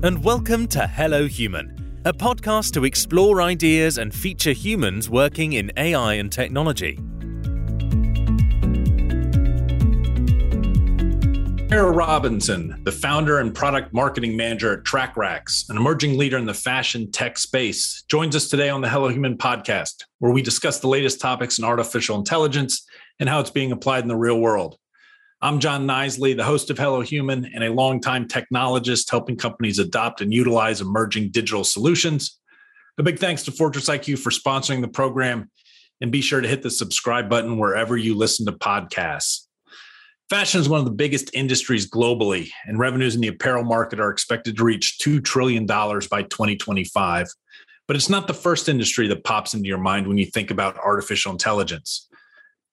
and 0.00 0.22
welcome 0.22 0.68
to 0.68 0.86
Hello 0.86 1.26
Human, 1.26 2.00
a 2.04 2.12
podcast 2.12 2.72
to 2.74 2.84
explore 2.84 3.42
ideas 3.42 3.98
and 3.98 4.14
feature 4.14 4.52
humans 4.52 5.10
working 5.10 5.54
in 5.54 5.72
AI 5.76 6.14
and 6.14 6.30
technology. 6.30 7.00
Tara 11.68 11.90
Robinson, 11.90 12.80
the 12.84 12.92
founder 12.92 13.40
and 13.40 13.52
product 13.52 13.92
marketing 13.92 14.36
manager 14.36 14.72
at 14.74 14.84
TrackRacks, 14.84 15.68
an 15.68 15.76
emerging 15.76 16.16
leader 16.16 16.38
in 16.38 16.46
the 16.46 16.54
fashion 16.54 17.10
tech 17.10 17.36
space, 17.36 18.04
joins 18.08 18.36
us 18.36 18.48
today 18.48 18.68
on 18.68 18.80
the 18.80 18.88
Hello 18.88 19.08
Human 19.08 19.36
podcast, 19.36 20.04
where 20.20 20.30
we 20.30 20.42
discuss 20.42 20.78
the 20.78 20.86
latest 20.86 21.20
topics 21.20 21.58
in 21.58 21.64
artificial 21.64 22.16
intelligence 22.16 22.86
and 23.18 23.28
how 23.28 23.40
it's 23.40 23.50
being 23.50 23.72
applied 23.72 24.04
in 24.04 24.08
the 24.08 24.14
real 24.14 24.38
world. 24.38 24.78
I'm 25.40 25.60
Jon 25.60 25.86
Knisley, 25.86 26.36
the 26.36 26.42
host 26.42 26.68
of 26.68 26.78
Hello 26.78 27.00
Human 27.00 27.48
and 27.54 27.62
a 27.62 27.72
longtime 27.72 28.26
technologist 28.26 29.08
helping 29.08 29.36
companies 29.36 29.78
adopt 29.78 30.20
and 30.20 30.34
utilize 30.34 30.80
emerging 30.80 31.30
digital 31.30 31.62
solutions. 31.62 32.40
A 32.98 33.04
big 33.04 33.20
thanks 33.20 33.44
to 33.44 33.52
Fortress 33.52 33.88
IQ 33.88 34.18
for 34.18 34.30
sponsoring 34.30 34.80
the 34.80 34.88
program. 34.88 35.48
And 36.00 36.10
be 36.10 36.22
sure 36.22 36.40
to 36.40 36.48
hit 36.48 36.62
the 36.62 36.70
subscribe 36.72 37.28
button 37.28 37.56
wherever 37.56 37.96
you 37.96 38.16
listen 38.16 38.46
to 38.46 38.52
podcasts. 38.52 39.46
Fashion 40.28 40.60
is 40.60 40.68
one 40.68 40.80
of 40.80 40.86
the 40.86 40.90
biggest 40.90 41.30
industries 41.32 41.88
globally, 41.88 42.50
and 42.66 42.80
revenues 42.80 43.14
in 43.14 43.20
the 43.20 43.28
apparel 43.28 43.62
market 43.62 44.00
are 44.00 44.10
expected 44.10 44.56
to 44.56 44.64
reach 44.64 44.98
$2 45.00 45.24
trillion 45.24 45.66
by 45.66 46.22
2025. 46.24 47.28
But 47.86 47.96
it's 47.96 48.10
not 48.10 48.26
the 48.26 48.34
first 48.34 48.68
industry 48.68 49.06
that 49.06 49.22
pops 49.22 49.54
into 49.54 49.68
your 49.68 49.78
mind 49.78 50.08
when 50.08 50.18
you 50.18 50.26
think 50.26 50.50
about 50.50 50.78
artificial 50.78 51.30
intelligence. 51.30 52.07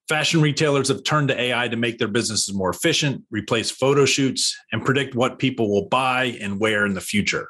Fashion 0.07 0.39
retailers 0.39 0.87
have 0.89 1.03
turned 1.03 1.29
to 1.29 1.39
AI 1.39 1.67
to 1.67 1.77
make 1.77 1.97
their 1.97 2.07
businesses 2.07 2.53
more 2.53 2.69
efficient, 2.69 3.23
replace 3.31 3.71
photo 3.71 4.05
shoots, 4.05 4.55
and 4.71 4.85
predict 4.85 5.15
what 5.15 5.39
people 5.39 5.67
will 5.69 5.87
buy 5.87 6.37
and 6.41 6.59
wear 6.59 6.85
in 6.85 6.93
the 6.93 7.01
future. 7.01 7.49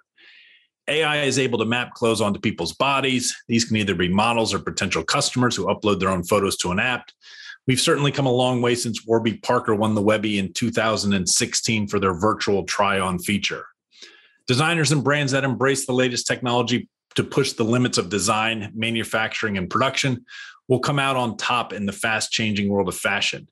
AI 0.88 1.24
is 1.24 1.38
able 1.38 1.60
to 1.60 1.66
map 1.66 1.94
clothes 1.96 2.22
onto 2.22 2.40
people's 2.40 2.72
bodies. 2.74 3.36
These 3.50 3.66
can 3.66 3.76
either 3.76 3.96
be 3.96 4.08
models 4.08 4.54
or 4.54 4.60
potential 4.60 5.04
customers 5.04 5.56
who 5.56 5.66
upload 5.66 6.00
their 6.00 6.10
own 6.10 6.24
photos 6.24 6.56
to 6.58 6.72
an 6.72 6.80
app. 6.80 7.10
We've 7.68 7.82
certainly 7.82 8.12
come 8.12 8.28
a 8.28 8.32
long 8.32 8.62
way 8.62 8.76
since 8.76 9.06
Warby 9.06 9.40
Parker 9.40 9.76
won 9.76 9.96
the 9.96 10.02
Webby 10.02 10.40
in 10.40 10.54
2016 10.54 11.88
for 11.88 12.00
their 12.00 12.14
virtual 12.14 12.64
try 12.64 13.00
on 13.00 13.20
feature. 13.20 13.66
Designers 14.48 14.92
and 14.92 15.04
brands 15.04 15.32
that 15.32 15.44
embrace 15.44 15.86
the 15.86 15.94
latest 15.94 16.28
technology 16.28 16.88
to 17.16 17.24
push 17.24 17.54
the 17.54 17.64
limits 17.64 17.98
of 17.98 18.10
design, 18.10 18.72
manufacturing, 18.76 19.58
and 19.58 19.70
production 19.70 20.24
will 20.68 20.80
come 20.80 21.00
out 21.00 21.16
on 21.16 21.38
top 21.38 21.74
in 21.74 21.86
the 21.86 21.92
fast 21.92 22.32
changing 22.32 22.70
world 22.70 22.88
of 22.88 22.96
fashion. 22.96 23.48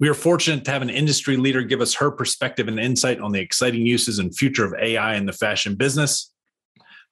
We 0.00 0.08
are 0.08 0.14
fortunate 0.14 0.64
to 0.64 0.70
have 0.70 0.82
an 0.82 0.90
industry 0.90 1.36
leader 1.36 1.62
give 1.62 1.80
us 1.80 1.94
her 1.94 2.10
perspective 2.10 2.68
and 2.68 2.78
insight 2.78 3.18
on 3.18 3.32
the 3.32 3.40
exciting 3.40 3.84
uses 3.84 4.20
and 4.20 4.34
future 4.36 4.64
of 4.64 4.74
AI 4.80 5.16
in 5.16 5.26
the 5.26 5.32
fashion 5.32 5.74
business. 5.74 6.32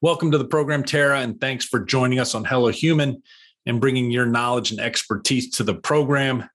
Welcome 0.00 0.30
to 0.30 0.38
the 0.38 0.44
program, 0.44 0.84
Tara, 0.84 1.20
and 1.20 1.40
thanks 1.40 1.64
for 1.64 1.80
joining 1.80 2.20
us 2.20 2.34
on 2.34 2.44
Hello 2.44 2.68
Human 2.68 3.22
and 3.66 3.80
bringing 3.80 4.10
your 4.12 4.26
knowledge 4.26 4.70
and 4.70 4.78
expertise 4.78 5.50
to 5.52 5.64
the 5.64 5.74
program. 5.74 6.48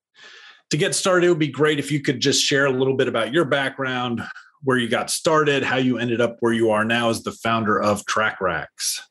To 0.70 0.78
get 0.78 0.96
started, 0.96 1.26
it 1.26 1.30
would 1.30 1.40
be 1.40 1.50
great 1.50 1.80
if 1.80 1.92
you 1.92 2.00
could 2.00 2.22
just 2.22 2.42
share 2.42 2.66
a 2.66 2.72
little 2.72 2.96
bit 2.96 3.10
about 3.10 3.34
your 3.34 3.44
background, 3.44 4.22
where 4.64 4.78
you 4.78 4.88
got 4.88 5.10
started, 5.10 5.64
how 5.64 5.78
you 5.78 5.98
ended 5.98 6.22
up 6.22 6.38
where 6.40 6.54
you 6.54 6.72
are 6.72 6.86
now 6.86 7.10
as 7.10 7.24
the 7.24 7.32
founder 7.34 7.82
of 7.82 8.06
TrackRacks. 8.06 9.02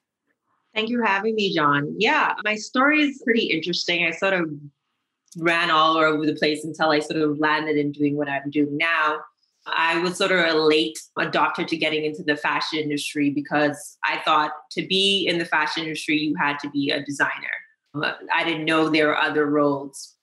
Thank 0.74 0.88
you 0.88 0.98
for 0.98 1.04
having 1.04 1.34
me, 1.34 1.54
Jon. 1.54 1.94
Yeah, 1.98 2.34
my 2.44 2.54
story 2.54 3.02
is 3.02 3.20
pretty 3.24 3.46
interesting. 3.46 4.06
I 4.06 4.12
sort 4.12 4.34
of 4.34 4.48
ran 5.36 5.70
all 5.70 5.96
over 5.96 6.26
the 6.26 6.34
place 6.34 6.64
until 6.64 6.90
I 6.90 7.00
sort 7.00 7.20
of 7.20 7.38
landed 7.38 7.76
in 7.76 7.92
doing 7.92 8.16
what 8.16 8.28
I'm 8.28 8.50
doing 8.50 8.76
now. 8.76 9.18
I 9.66 9.98
was 9.98 10.16
sort 10.16 10.32
of 10.32 10.38
a 10.38 10.58
late 10.58 10.98
adopter 11.18 11.66
to 11.66 11.76
getting 11.76 12.04
into 12.04 12.22
the 12.22 12.36
fashion 12.36 12.78
industry 12.78 13.30
because 13.30 13.98
I 14.04 14.20
thought 14.24 14.52
to 14.72 14.86
be 14.86 15.26
in 15.26 15.38
the 15.38 15.44
fashion 15.44 15.84
industry, 15.84 16.18
you 16.18 16.34
had 16.36 16.58
to 16.60 16.70
be 16.70 16.90
a 16.90 17.04
designer. 17.04 17.30
Uh, 17.94 18.12
I 18.34 18.44
didn't 18.44 18.64
know 18.64 18.88
there 18.88 19.08
were 19.08 19.18
other 19.18 19.46
roles. 19.46 20.14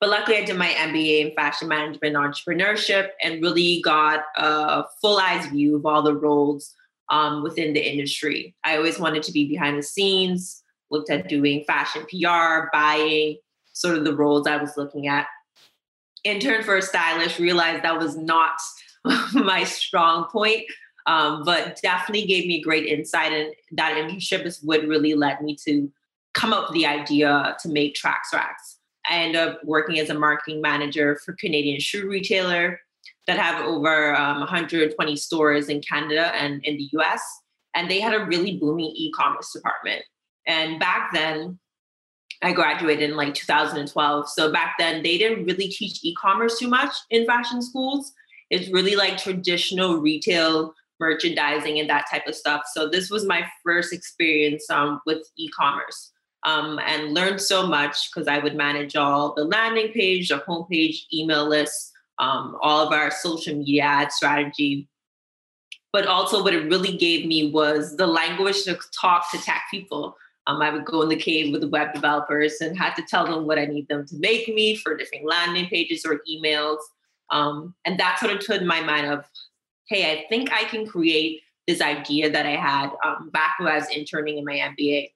But 0.00 0.10
luckily, 0.10 0.38
I 0.38 0.44
did 0.44 0.56
my 0.56 0.66
MBA 0.66 1.28
in 1.28 1.34
fashion 1.34 1.68
management 1.68 2.16
and 2.16 2.16
entrepreneurship 2.16 3.10
and 3.22 3.40
really 3.40 3.80
got 3.82 4.24
a 4.36 4.84
full 5.00 5.18
eyes 5.18 5.46
view 5.46 5.76
of 5.76 5.86
all 5.86 6.02
the 6.02 6.16
roles 6.16 6.74
um, 7.12 7.42
within 7.42 7.74
the 7.74 7.92
industry. 7.92 8.56
I 8.64 8.76
always 8.76 8.98
wanted 8.98 9.22
to 9.24 9.32
be 9.32 9.46
behind 9.46 9.78
the 9.78 9.82
scenes, 9.82 10.64
looked 10.90 11.10
at 11.10 11.28
doing 11.28 11.62
fashion 11.64 12.04
PR, 12.10 12.68
buying, 12.72 13.36
sort 13.74 13.96
of 13.96 14.04
the 14.04 14.16
roles 14.16 14.46
I 14.46 14.56
was 14.56 14.76
looking 14.76 15.06
at. 15.06 15.26
Intern 16.24 16.62
for 16.62 16.76
a 16.76 16.82
stylist, 16.82 17.38
realized 17.38 17.84
that 17.84 17.98
was 17.98 18.16
not 18.16 18.58
my 19.34 19.62
strong 19.64 20.24
point, 20.30 20.62
um, 21.06 21.42
but 21.44 21.78
definitely 21.82 22.26
gave 22.26 22.46
me 22.46 22.62
great 22.62 22.86
insight. 22.86 23.32
And 23.32 23.52
that 23.72 23.96
internship 23.96 24.46
is 24.46 24.62
what 24.62 24.86
really 24.86 25.14
led 25.14 25.42
me 25.42 25.56
to 25.66 25.92
come 26.32 26.54
up 26.54 26.70
with 26.70 26.74
the 26.74 26.86
idea 26.86 27.56
to 27.60 27.68
make 27.68 27.94
TrackRacks. 27.94 28.78
I 29.08 29.16
ended 29.16 29.40
up 29.40 29.60
working 29.64 29.98
as 29.98 30.08
a 30.08 30.18
marketing 30.18 30.62
manager 30.62 31.20
for 31.24 31.34
Canadian 31.34 31.78
shoe 31.78 32.08
retailer 32.08 32.80
that 33.26 33.38
have 33.38 33.64
over 33.64 34.14
um, 34.16 34.40
120 34.40 35.16
stores 35.16 35.68
in 35.68 35.80
Canada 35.80 36.34
and 36.34 36.64
in 36.64 36.76
the 36.76 36.88
US. 36.98 37.22
And 37.74 37.90
they 37.90 38.00
had 38.00 38.14
a 38.14 38.24
really 38.24 38.58
booming 38.58 38.92
e 38.94 39.12
commerce 39.12 39.52
department. 39.52 40.02
And 40.46 40.78
back 40.78 41.12
then, 41.12 41.58
I 42.42 42.52
graduated 42.52 43.10
in 43.10 43.16
like 43.16 43.34
2012. 43.34 44.28
So 44.28 44.52
back 44.52 44.74
then, 44.78 45.02
they 45.02 45.16
didn't 45.16 45.44
really 45.44 45.68
teach 45.68 46.00
e 46.02 46.14
commerce 46.14 46.58
too 46.58 46.68
much 46.68 46.94
in 47.10 47.26
fashion 47.26 47.62
schools. 47.62 48.12
It's 48.50 48.70
really 48.70 48.96
like 48.96 49.16
traditional 49.16 49.98
retail 49.98 50.74
merchandising 51.00 51.78
and 51.78 51.88
that 51.88 52.06
type 52.10 52.26
of 52.26 52.34
stuff. 52.34 52.62
So 52.72 52.88
this 52.88 53.10
was 53.10 53.26
my 53.26 53.44
first 53.64 53.92
experience 53.92 54.68
um, 54.70 55.00
with 55.06 55.28
e 55.36 55.48
commerce. 55.48 56.12
Um, 56.44 56.80
and 56.84 57.14
learned 57.14 57.40
so 57.40 57.68
much 57.68 58.10
because 58.10 58.26
I 58.26 58.40
would 58.40 58.56
manage 58.56 58.96
all 58.96 59.32
the 59.32 59.44
landing 59.44 59.92
page, 59.92 60.28
the 60.28 60.42
homepage, 60.48 60.96
email 61.14 61.48
lists, 61.48 61.91
um, 62.18 62.56
all 62.60 62.86
of 62.86 62.92
our 62.92 63.10
social 63.10 63.56
media 63.56 63.82
ad 63.82 64.12
strategy. 64.12 64.88
But 65.92 66.06
also, 66.06 66.42
what 66.42 66.54
it 66.54 66.70
really 66.70 66.96
gave 66.96 67.26
me 67.26 67.50
was 67.50 67.96
the 67.96 68.06
language 68.06 68.62
to 68.64 68.78
talk 68.98 69.30
to 69.30 69.38
tech 69.38 69.64
people. 69.70 70.16
Um, 70.46 70.60
I 70.60 70.70
would 70.70 70.84
go 70.84 71.02
in 71.02 71.08
the 71.08 71.16
cave 71.16 71.52
with 71.52 71.60
the 71.60 71.68
web 71.68 71.92
developers 71.92 72.60
and 72.60 72.76
had 72.76 72.94
to 72.94 73.02
tell 73.02 73.26
them 73.26 73.46
what 73.46 73.58
I 73.58 73.66
need 73.66 73.88
them 73.88 74.06
to 74.06 74.16
make 74.16 74.48
me 74.48 74.74
for 74.76 74.96
different 74.96 75.26
landing 75.26 75.66
pages 75.66 76.04
or 76.04 76.20
emails. 76.28 76.78
Um, 77.30 77.74
and 77.84 77.98
that 78.00 78.18
sort 78.18 78.32
of 78.32 78.40
took 78.40 78.62
my 78.62 78.80
mind 78.80 79.06
of, 79.06 79.24
hey, 79.88 80.12
I 80.12 80.26
think 80.28 80.52
I 80.52 80.64
can 80.64 80.86
create 80.86 81.42
this 81.68 81.80
idea 81.80 82.30
that 82.30 82.46
I 82.46 82.56
had 82.56 82.90
um, 83.04 83.30
back 83.30 83.58
when 83.58 83.68
I 83.68 83.76
was 83.76 83.88
interning 83.90 84.38
in 84.38 84.44
my 84.44 84.54
MBA. 84.54 85.10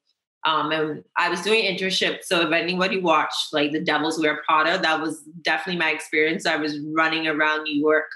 Um, 0.46 0.70
and 0.70 1.04
I 1.16 1.28
was 1.28 1.42
doing 1.42 1.64
internship. 1.64 2.22
So 2.22 2.40
if 2.40 2.52
anybody 2.52 3.00
watched 3.00 3.52
like 3.52 3.72
the 3.72 3.80
Devils 3.80 4.20
Wear 4.20 4.42
Prada, 4.46 4.78
that 4.80 5.00
was 5.00 5.22
definitely 5.42 5.80
my 5.80 5.90
experience. 5.90 6.46
I 6.46 6.56
was 6.56 6.78
running 6.94 7.26
around 7.26 7.64
New 7.64 7.74
York, 7.74 8.06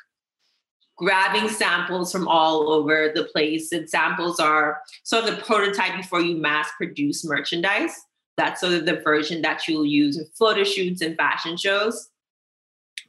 grabbing 0.96 1.48
samples 1.48 2.12
from 2.12 2.28
all 2.28 2.70
over 2.70 3.10
the 3.12 3.24
place. 3.24 3.72
And 3.72 3.90
samples 3.90 4.38
are 4.38 4.80
sort 5.02 5.24
of 5.24 5.36
the 5.36 5.42
prototype 5.42 5.96
before 5.96 6.20
you 6.20 6.36
mass 6.36 6.69
produce 6.76 7.24
merchandise. 7.24 7.96
That's 8.36 8.60
sort 8.60 8.74
of 8.74 8.86
the 8.86 9.00
version 9.00 9.42
that 9.42 9.66
you'll 9.66 9.84
use 9.84 10.16
in 10.16 10.24
photo 10.38 10.62
shoots 10.62 11.02
and 11.02 11.16
fashion 11.16 11.56
shows. 11.56 12.10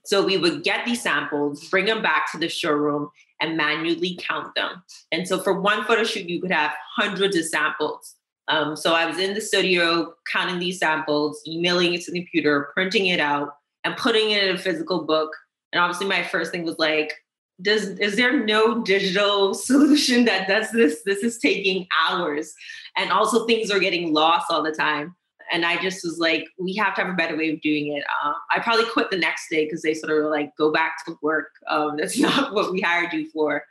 So 0.04 0.26
we 0.26 0.40
would 0.40 0.64
get 0.64 0.84
these 0.84 1.04
samples, 1.04 1.70
bring 1.70 1.86
them 1.86 2.02
back 2.02 2.32
to 2.32 2.40
the 2.40 2.50
showroom, 2.50 3.12
and 3.40 3.56
manually 3.56 4.18
count 4.20 4.56
them. 4.56 4.84
And 5.12 5.28
so 5.28 5.40
for 5.40 5.62
one 5.62 5.86
photo 5.86 6.04
shoot, 6.04 6.28
you 6.28 6.42
could 6.42 6.52
have 6.52 6.74
hundreds 6.96 7.38
of 7.38 7.46
samples. 7.46 8.16
Um, 8.48 8.76
so 8.76 8.94
I 8.94 9.06
was 9.06 9.18
in 9.18 9.34
the 9.34 9.42
studio 9.42 10.14
counting 10.32 10.60
these 10.60 10.80
samples, 10.80 11.42
emailing 11.48 11.94
it 11.94 12.02
to 12.04 12.12
the 12.12 12.20
computer, 12.20 12.70
printing 12.74 13.08
it 13.08 13.20
out, 13.20 13.56
and 13.84 13.96
putting 13.98 14.32
it 14.32 14.44
in 14.44 14.56
a 14.56 14.60
physical 14.60 15.06
book. 15.06 15.32
And 15.72 15.82
obviously, 15.82 16.08
my 16.08 16.24
first 16.24 16.52
thing 16.52 16.64
was 16.64 16.78
like, 16.80 17.14
does 17.62 17.88
is 18.00 18.16
there 18.16 18.44
no 18.44 18.84
digital 18.84 19.54
solution 19.54 20.26
that 20.26 20.48
does 20.48 20.72
this? 20.72 21.02
This 21.06 21.24
is 21.24 21.38
taking 21.38 21.88
hours, 22.08 22.54
and 22.98 23.12
also 23.12 23.46
things 23.46 23.72
are 23.72 23.80
getting 23.80 24.14
lost 24.14 24.48
all 24.50 24.64
the 24.64 24.72
time. 24.72 25.16
And 25.54 25.66
I 25.66 25.82
just 25.82 26.04
was 26.04 26.18
like, 26.18 26.46
we 26.58 26.76
have 26.76 26.96
to 26.96 27.02
have 27.02 27.10
a 27.12 27.16
better 27.16 27.36
way 27.36 27.52
of 27.52 27.60
doing 27.60 27.96
it. 27.96 28.04
Uh, 28.24 28.32
I 28.52 28.60
probably 28.60 28.86
quit 28.86 29.12
the 29.12 29.18
next 29.18 29.50
day 29.50 29.66
because 29.66 29.82
they 29.82 29.94
sort 29.94 30.12
of 30.12 30.24
were 30.24 30.30
like, 30.30 30.56
go 30.56 30.72
back 30.72 31.04
to 31.06 31.18
work. 31.22 31.50
Um, 31.68 31.96
that's 31.98 32.18
not 32.18 32.54
what 32.54 32.72
we 32.72 32.82
hired 32.82 33.14
you 33.14 33.30
for. 33.32 33.64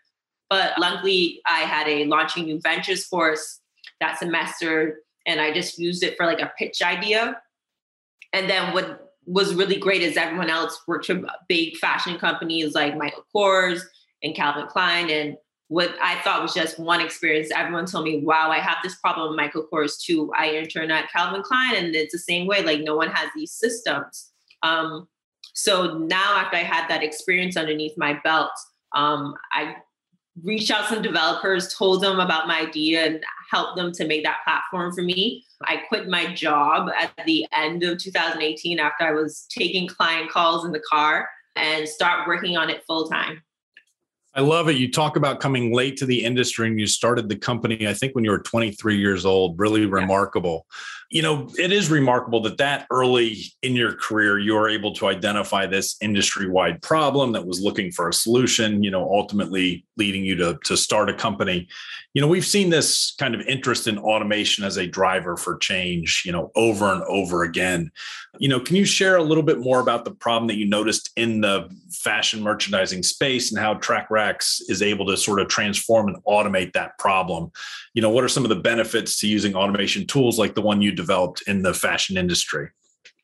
But 0.51 0.73
luckily, 0.79 1.41
I 1.47 1.61
had 1.61 1.89
a 1.89 2.05
launching 2.07 2.45
new 2.45 2.61
ventures 2.61 3.07
course 3.07 3.60
that 4.01 4.19
semester 4.19 5.01
and 5.27 5.41
I 5.41 5.53
just 5.53 5.79
used 5.79 6.03
it 6.03 6.17
for 6.17 6.27
like 6.27 6.41
a 6.41 6.53
pitch 6.59 6.83
idea. 6.83 7.41
And 8.33 8.49
then 8.49 8.73
what 8.73 9.15
was 9.27 9.55
really 9.55 9.77
great 9.77 10.03
is 10.03 10.17
everyone 10.17 10.51
else 10.51 10.81
worked 10.87 11.07
for 11.07 11.21
big 11.49 11.77
fashion 11.77 12.19
companies 12.19 12.75
like 12.75 12.97
Michael 12.97 13.25
Kors 13.35 13.81
and 14.23 14.35
Calvin 14.35 14.67
Klein. 14.67 15.11
And 15.11 15.37
what 15.69 15.95
I 16.03 16.21
thought 16.23 16.43
was 16.43 16.55
just 16.55 16.79
one 16.79 17.01
experience, 17.01 17.51
everyone 17.55 17.87
told 17.87 18.05
me, 18.05 18.25
wow, 18.25 18.51
I 18.51 18.59
have 18.59 18.79
this 18.83 18.97
problem 18.97 19.29
with 19.29 19.37
Michael 19.37 19.69
Kors 19.73 20.01
too. 20.01 20.33
I 20.37 20.51
interned 20.51 20.91
at 20.91 21.11
Calvin 21.13 21.43
Klein 21.43 21.77
and 21.77 21.95
it's 21.95 22.13
the 22.13 22.19
same 22.19 22.47
way. 22.47 22.63
Like 22.63 22.81
no 22.81 22.97
one 22.97 23.11
has 23.11 23.29
these 23.37 23.53
systems. 23.53 24.33
Um, 24.63 25.09
so 25.55 25.99
now 25.99 26.37
after 26.37 26.57
I 26.57 26.63
had 26.63 26.89
that 26.89 27.03
experience 27.03 27.57
underneath 27.57 27.97
my 27.97 28.19
belt, 28.25 28.53
um, 28.95 29.35
I 29.53 29.77
reached 30.45 30.71
out 30.71 30.89
some 30.89 31.03
developers, 31.03 31.75
told 31.75 32.03
them 32.03 32.21
about 32.21 32.47
my 32.47 32.61
idea, 32.61 33.07
and 33.07 33.25
helped 33.51 33.77
them 33.77 33.93
to 33.93 34.07
make 34.07 34.25
that 34.25 34.39
platform 34.45 34.93
for 34.93 35.03
me. 35.03 35.45
I 35.63 35.79
quit 35.89 36.09
my 36.09 36.33
job 36.33 36.89
at 36.99 37.13
the 37.27 37.47
end 37.57 37.83
of 37.83 37.99
2018 37.99 38.79
after 38.79 39.05
I 39.05 39.13
was 39.13 39.47
taking 39.51 39.87
client 39.89 40.31
calls 40.31 40.65
in 40.65 40.73
the 40.73 40.83
car 40.91 41.29
and 41.57 41.89
start 41.89 42.27
working 42.27 42.57
on 42.57 42.71
it 42.71 42.85
full 42.87 43.09
time. 43.09 43.43
I 44.35 44.43
love 44.43 44.69
it. 44.69 44.77
You 44.77 44.91
talk 44.91 45.17
about 45.17 45.41
coming 45.41 45.75
late 45.75 45.97
to 45.99 46.07
the 46.07 46.25
industry 46.25 46.69
and 46.69 46.79
you 46.79 46.87
started 46.87 47.29
the 47.29 47.37
company, 47.37 47.89
I 47.89 47.95
think, 47.95 48.15
when 48.15 48.25
you 48.25 48.31
were 48.31 48.39
23 48.39 48.97
years 48.97 49.27
old. 49.27 49.59
Really 49.59 49.83
yeah. 49.83 49.89
remarkable. 49.91 50.67
You 51.11 51.23
know, 51.23 51.51
it 51.59 51.73
is 51.73 51.91
remarkable 51.91 52.41
that 52.43 52.59
that 52.59 52.87
early 52.91 53.39
in 53.63 53.75
your 53.75 53.95
career, 53.95 54.39
you 54.39 54.55
were 54.55 54.69
able 54.69 54.95
to 54.95 55.09
identify 55.09 55.67
this 55.67 55.97
industry 56.01 56.49
wide 56.49 56.81
problem 56.83 57.33
that 57.33 57.45
was 57.45 57.61
looking 57.61 57.91
for 57.91 58.09
a 58.09 58.13
solution, 58.13 58.85
you 58.85 58.93
know, 58.93 59.03
ultimately 59.03 59.85
leading 59.97 60.25
you 60.25 60.35
to, 60.37 60.59
to 60.65 60.77
start 60.77 61.11
a 61.11 61.15
company. 61.15 61.69
You 62.15 62.23
know, 62.23 62.27
we've 62.27 62.47
seen 62.47 62.71
this 62.71 63.15
kind 63.19 63.35
of 63.35 63.41
interest 63.43 63.87
in 63.87 63.99
automation 63.99 64.65
as 64.65 64.79
a 64.79 64.87
driver 64.87 65.37
for 65.37 65.59
change, 65.59 66.23
you 66.25 66.33
know, 66.33 66.51
over 66.57 66.93
and 66.93 67.03
over 67.03 67.45
again. 67.45 67.91
You 68.39 68.49
know, 68.49 68.59
can 68.59 68.77
you 68.77 68.85
share 68.85 69.17
a 69.17 69.23
little 69.23 69.43
bit 69.43 69.59
more 69.59 69.81
about 69.81 70.05
the 70.05 70.11
problem 70.13 70.49
that 70.49 70.57
you 70.57 70.67
noticed 70.67 71.11
in 71.17 71.41
the 71.41 71.69
fashion 71.91 72.43
merchandising 72.43 73.03
space 73.03 73.53
and 73.53 73.61
how 73.61 73.75
TrackRacks 73.75 74.63
is 74.69 74.81
able 74.81 75.07
to 75.07 75.17
sort 75.17 75.41
of 75.41 75.49
transform 75.49 76.09
and 76.09 76.17
automate 76.25 76.73
that 76.73 76.99
problem? 76.99 77.53
You 77.95 78.03
know, 78.03 78.11
what 78.11 78.25
are 78.25 78.29
some 78.29 78.45
of 78.45 78.49
the 78.49 78.57
benefits 78.57 79.21
to 79.21 79.29
using 79.29 79.55
automation 79.55 80.07
tools 80.07 80.39
like 80.39 80.55
the 80.55 80.63
one 80.63 80.81
you 80.81 80.93
developed 81.01 81.43
in 81.47 81.63
the 81.63 81.75
fashion 81.75 82.17
industry? 82.17 82.69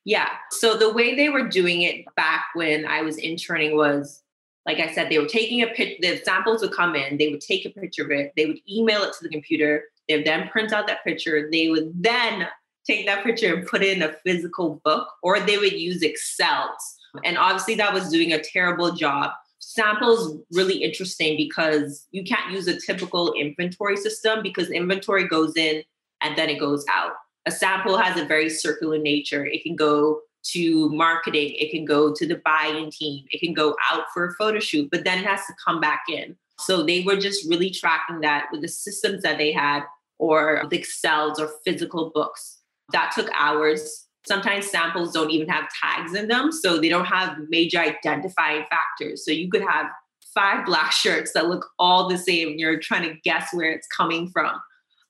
Yeah. 0.05 0.29
So 0.51 0.77
the 0.77 0.93
way 0.93 1.15
they 1.15 1.29
were 1.29 1.49
doing 1.49 1.83
it 1.83 2.05
back 2.15 2.47
when 2.55 2.87
I 2.87 3.03
was 3.03 3.19
interning 3.19 3.77
was 3.77 4.23
like 4.67 4.81
I 4.81 4.93
said, 4.93 5.11
they 5.11 5.19
were 5.19 5.27
taking 5.27 5.63
a 5.63 5.69
picture, 5.69 5.97
the 6.01 6.21
samples 6.25 6.61
would 6.61 6.73
come 6.73 6.97
in, 6.97 7.17
they 7.17 7.29
would 7.29 7.41
take 7.41 7.65
a 7.65 7.71
picture 7.71 8.05
of 8.05 8.11
it, 8.11 8.33
they 8.37 8.47
would 8.47 8.59
email 8.69 9.05
it 9.05 9.13
to 9.15 9.23
the 9.23 9.29
computer, 9.29 9.85
they 10.09 10.17
would 10.17 10.27
then 10.27 10.49
print 10.49 10.73
out 10.73 10.89
that 10.89 11.05
picture, 11.05 11.49
they 11.53 11.71
would 11.71 11.93
then 11.95 12.49
take 12.85 13.07
that 13.07 13.25
picture 13.25 13.55
and 13.55 13.67
put 13.67 13.83
it 13.83 13.97
in 13.97 14.03
a 14.03 14.13
physical 14.25 14.81
book, 14.85 15.09
or 15.23 15.39
they 15.39 15.57
would 15.57 15.73
use 15.73 16.03
Excel. 16.03 16.77
And 17.25 17.39
obviously, 17.39 17.77
that 17.77 17.95
was 17.95 18.11
doing 18.11 18.33
a 18.33 18.43
terrible 18.43 18.93
job. 18.93 19.31
Samples 19.61 20.37
really 20.53 20.83
interesting 20.83 21.37
because 21.37 22.07
you 22.11 22.25
can't 22.25 22.53
use 22.53 22.67
a 22.69 22.79
typical 22.81 23.33
inventory 23.35 23.97
system 23.97 24.43
because 24.43 24.71
inventory 24.71 25.27
goes 25.27 25.57
in 25.57 25.83
and 26.23 26.37
then 26.37 26.49
it 26.49 26.59
goes 26.59 26.85
out. 26.91 27.13
A 27.47 27.51
sample 27.51 27.97
has 27.97 28.21
a 28.21 28.25
very 28.25 28.51
circular 28.51 28.99
nature. 28.99 29.47
It 29.47 29.63
can 29.63 29.77
go 29.77 30.21
to 30.53 30.89
marketing, 30.91 31.55
it 31.59 31.71
can 31.71 31.85
go 31.85 32.13
to 32.15 32.27
the 32.27 32.41
buying 32.45 32.91
team, 32.91 33.25
it 33.31 33.41
can 33.41 33.53
go 33.53 33.77
out 33.91 34.05
for 34.15 34.27
a 34.27 34.35
photo 34.35 34.61
shoot, 34.61 34.89
but 34.93 35.05
then 35.05 35.19
it 35.19 35.27
has 35.27 35.45
to 35.47 35.53
come 35.65 35.81
back 35.81 36.03
in. 36.09 36.37
So 36.61 36.85
they 36.85 37.03
were 37.03 37.17
just 37.17 37.49
really 37.49 37.71
tracking 37.71 38.21
that 38.21 38.47
with 38.53 38.63
the 38.63 38.69
systems 38.69 39.23
that 39.23 39.39
they 39.39 39.53
had 39.53 39.83
or 40.19 40.63
the 40.71 40.79
Excels 40.79 41.41
or 41.41 41.51
physical 41.65 42.11
books. 42.15 42.59
That 42.93 43.13
took 43.15 43.29
hours. 43.37 44.07
Sometimes 44.27 44.71
samples 44.71 45.13
don't 45.13 45.31
even 45.31 45.49
have 45.49 45.69
tags 45.83 46.15
in 46.15 46.29
them, 46.29 46.51
so 46.53 46.81
they 46.81 46.89
don't 46.89 47.05
have 47.05 47.37
major 47.49 47.79
identifying 47.79 48.65
factors. 48.71 49.25
So 49.25 49.31
you 49.31 49.51
could 49.51 49.63
have 49.63 49.87
five 50.35 50.65
black 50.67 50.93
shirts 50.93 51.33
that 51.33 51.49
look 51.49 51.67
all 51.79 52.09
the 52.09 52.19
same. 52.19 52.49
And 52.49 52.61
you're 52.61 52.81
trying 52.81 53.09
to 53.09 53.21
guess 53.25 53.49
where 53.53 53.71
it's 53.71 53.87
coming 53.89 54.31
from. 54.31 54.53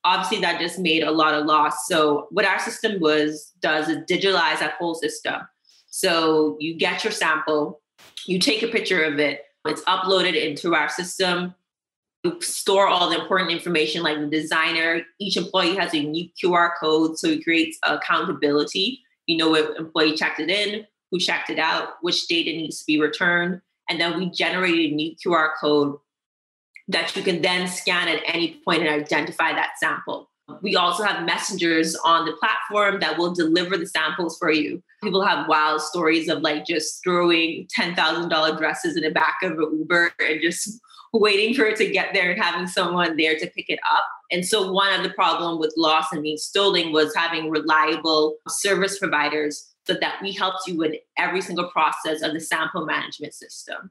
Obviously, 0.07 0.41
that 0.41 0.61
just 0.61 0.79
made 0.79 1.03
a 1.03 1.11
lot 1.11 1.35
of 1.35 1.47
loss. 1.47 1.89
So 1.89 2.29
what 2.31 2.45
our 2.45 2.61
system 2.61 3.01
was 3.01 3.53
does 3.61 3.89
is 3.89 3.99
digitalize 4.09 4.61
that 4.61 4.77
whole 4.79 4.95
system. 4.95 5.43
So 5.91 6.57
you 6.61 6.79
get 6.79 7.03
your 7.03 7.13
sample, 7.13 7.81
you 8.25 8.39
take 8.39 8.63
a 8.63 8.69
picture 8.69 9.03
of 9.03 9.19
it, 9.19 9.43
it's 9.67 9.83
uploaded 9.83 10.41
into 10.41 10.75
our 10.75 10.89
system 10.89 11.55
store 12.41 12.89
all 12.89 13.11
the 13.11 13.21
important 13.21 13.51
information 13.51 14.03
like 14.03 14.19
the 14.19 14.27
designer. 14.27 15.03
Each 15.21 15.37
employee 15.37 15.77
has 15.77 15.95
a 15.95 15.99
unique 15.99 16.35
QR 16.43 16.71
code, 16.79 17.19
so 17.19 17.29
it 17.29 17.45
creates 17.45 17.79
accountability. 17.85 19.01
You 19.27 19.37
know 19.37 19.51
what 19.51 19.77
employee 19.77 20.17
checked 20.17 20.41
it 20.41 20.51
in, 20.51 20.87
who 21.11 21.19
checked 21.19 21.51
it 21.51 21.59
out, 21.59 21.91
which 22.03 22.27
data 22.27 22.51
needs 22.51 22.81
to 22.81 22.87
be 22.87 23.01
returned. 23.01 23.61
And 23.89 24.01
then 24.01 24.19
we 24.19 24.31
generate 24.31 24.93
a 24.93 24.95
new 24.95 25.15
QR 25.17 25.51
code 25.61 25.97
that 26.89 27.15
you 27.17 27.23
can 27.23 27.43
then 27.43 27.67
scan 27.67 28.09
at 28.09 28.23
any 28.27 28.61
point 28.65 28.83
and 28.83 29.03
identify 29.03 29.53
that 29.53 29.79
sample. 29.79 30.31
We 30.63 30.77
also 30.77 31.03
have 31.03 31.27
messengers 31.27 31.97
on 32.05 32.25
the 32.25 32.33
platform 32.33 33.01
that 33.01 33.19
will 33.19 33.35
deliver 33.35 33.77
the 33.77 33.87
samples 33.87 34.39
for 34.39 34.51
you. 34.51 34.81
People 35.03 35.25
have 35.25 35.49
wild 35.49 35.81
stories 35.81 36.29
of 36.29 36.43
like 36.43 36.65
just 36.67 37.03
throwing 37.03 37.67
$10,000 37.77 38.59
dresses 38.59 38.97
in 38.97 39.03
the 39.03 39.11
back 39.11 39.39
of 39.43 39.53
an 39.53 39.79
Uber 39.79 40.13
and 40.21 40.41
just 40.41 40.81
waiting 41.13 41.55
for 41.55 41.65
it 41.65 41.77
to 41.77 41.91
get 41.91 42.13
there 42.13 42.31
and 42.31 42.41
having 42.41 42.69
someone 42.69 43.17
there 43.17 43.37
to 43.37 43.51
pick 43.51 43.69
it 43.69 43.81
up. 43.93 44.05
And 44.31 44.47
so 44.47 44.71
one 44.71 44.93
of 44.95 45.03
the 45.03 45.15
problem 45.15 45.59
with 45.59 45.75
loss 45.77 46.13
and 46.13 46.23
being 46.23 46.37
stolen 46.37 46.93
was 46.93 47.15
having 47.15 47.51
reliable 47.51 48.37
service 48.49 48.99
providers 48.99 49.75
so 49.87 49.95
that 50.01 50.21
we 50.23 50.33
helped 50.33 50.67
you 50.67 50.77
with 50.77 50.95
every 51.17 51.41
single 51.41 51.69
process 51.71 52.23
of 52.23 52.33
the 52.33 52.41
sample 52.41 52.85
management 52.85 53.35
system. 53.35 53.91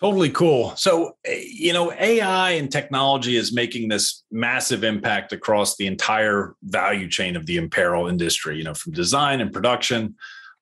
Totally 0.00 0.28
cool. 0.30 0.74
So, 0.76 1.16
eh, 1.24 1.42
you 1.46 1.72
know, 1.72 1.90
AI 1.92 2.50
and 2.50 2.70
technology 2.70 3.36
is 3.36 3.54
making 3.54 3.88
this 3.88 4.24
massive 4.30 4.84
impact 4.84 5.32
across 5.32 5.76
the 5.76 5.86
entire 5.86 6.54
value 6.64 7.08
chain 7.08 7.34
of 7.34 7.46
the 7.46 7.56
apparel 7.56 8.06
industry, 8.06 8.58
you 8.58 8.64
know, 8.64 8.74
from 8.74 8.92
design 8.92 9.40
and 9.40 9.52
production 9.52 10.14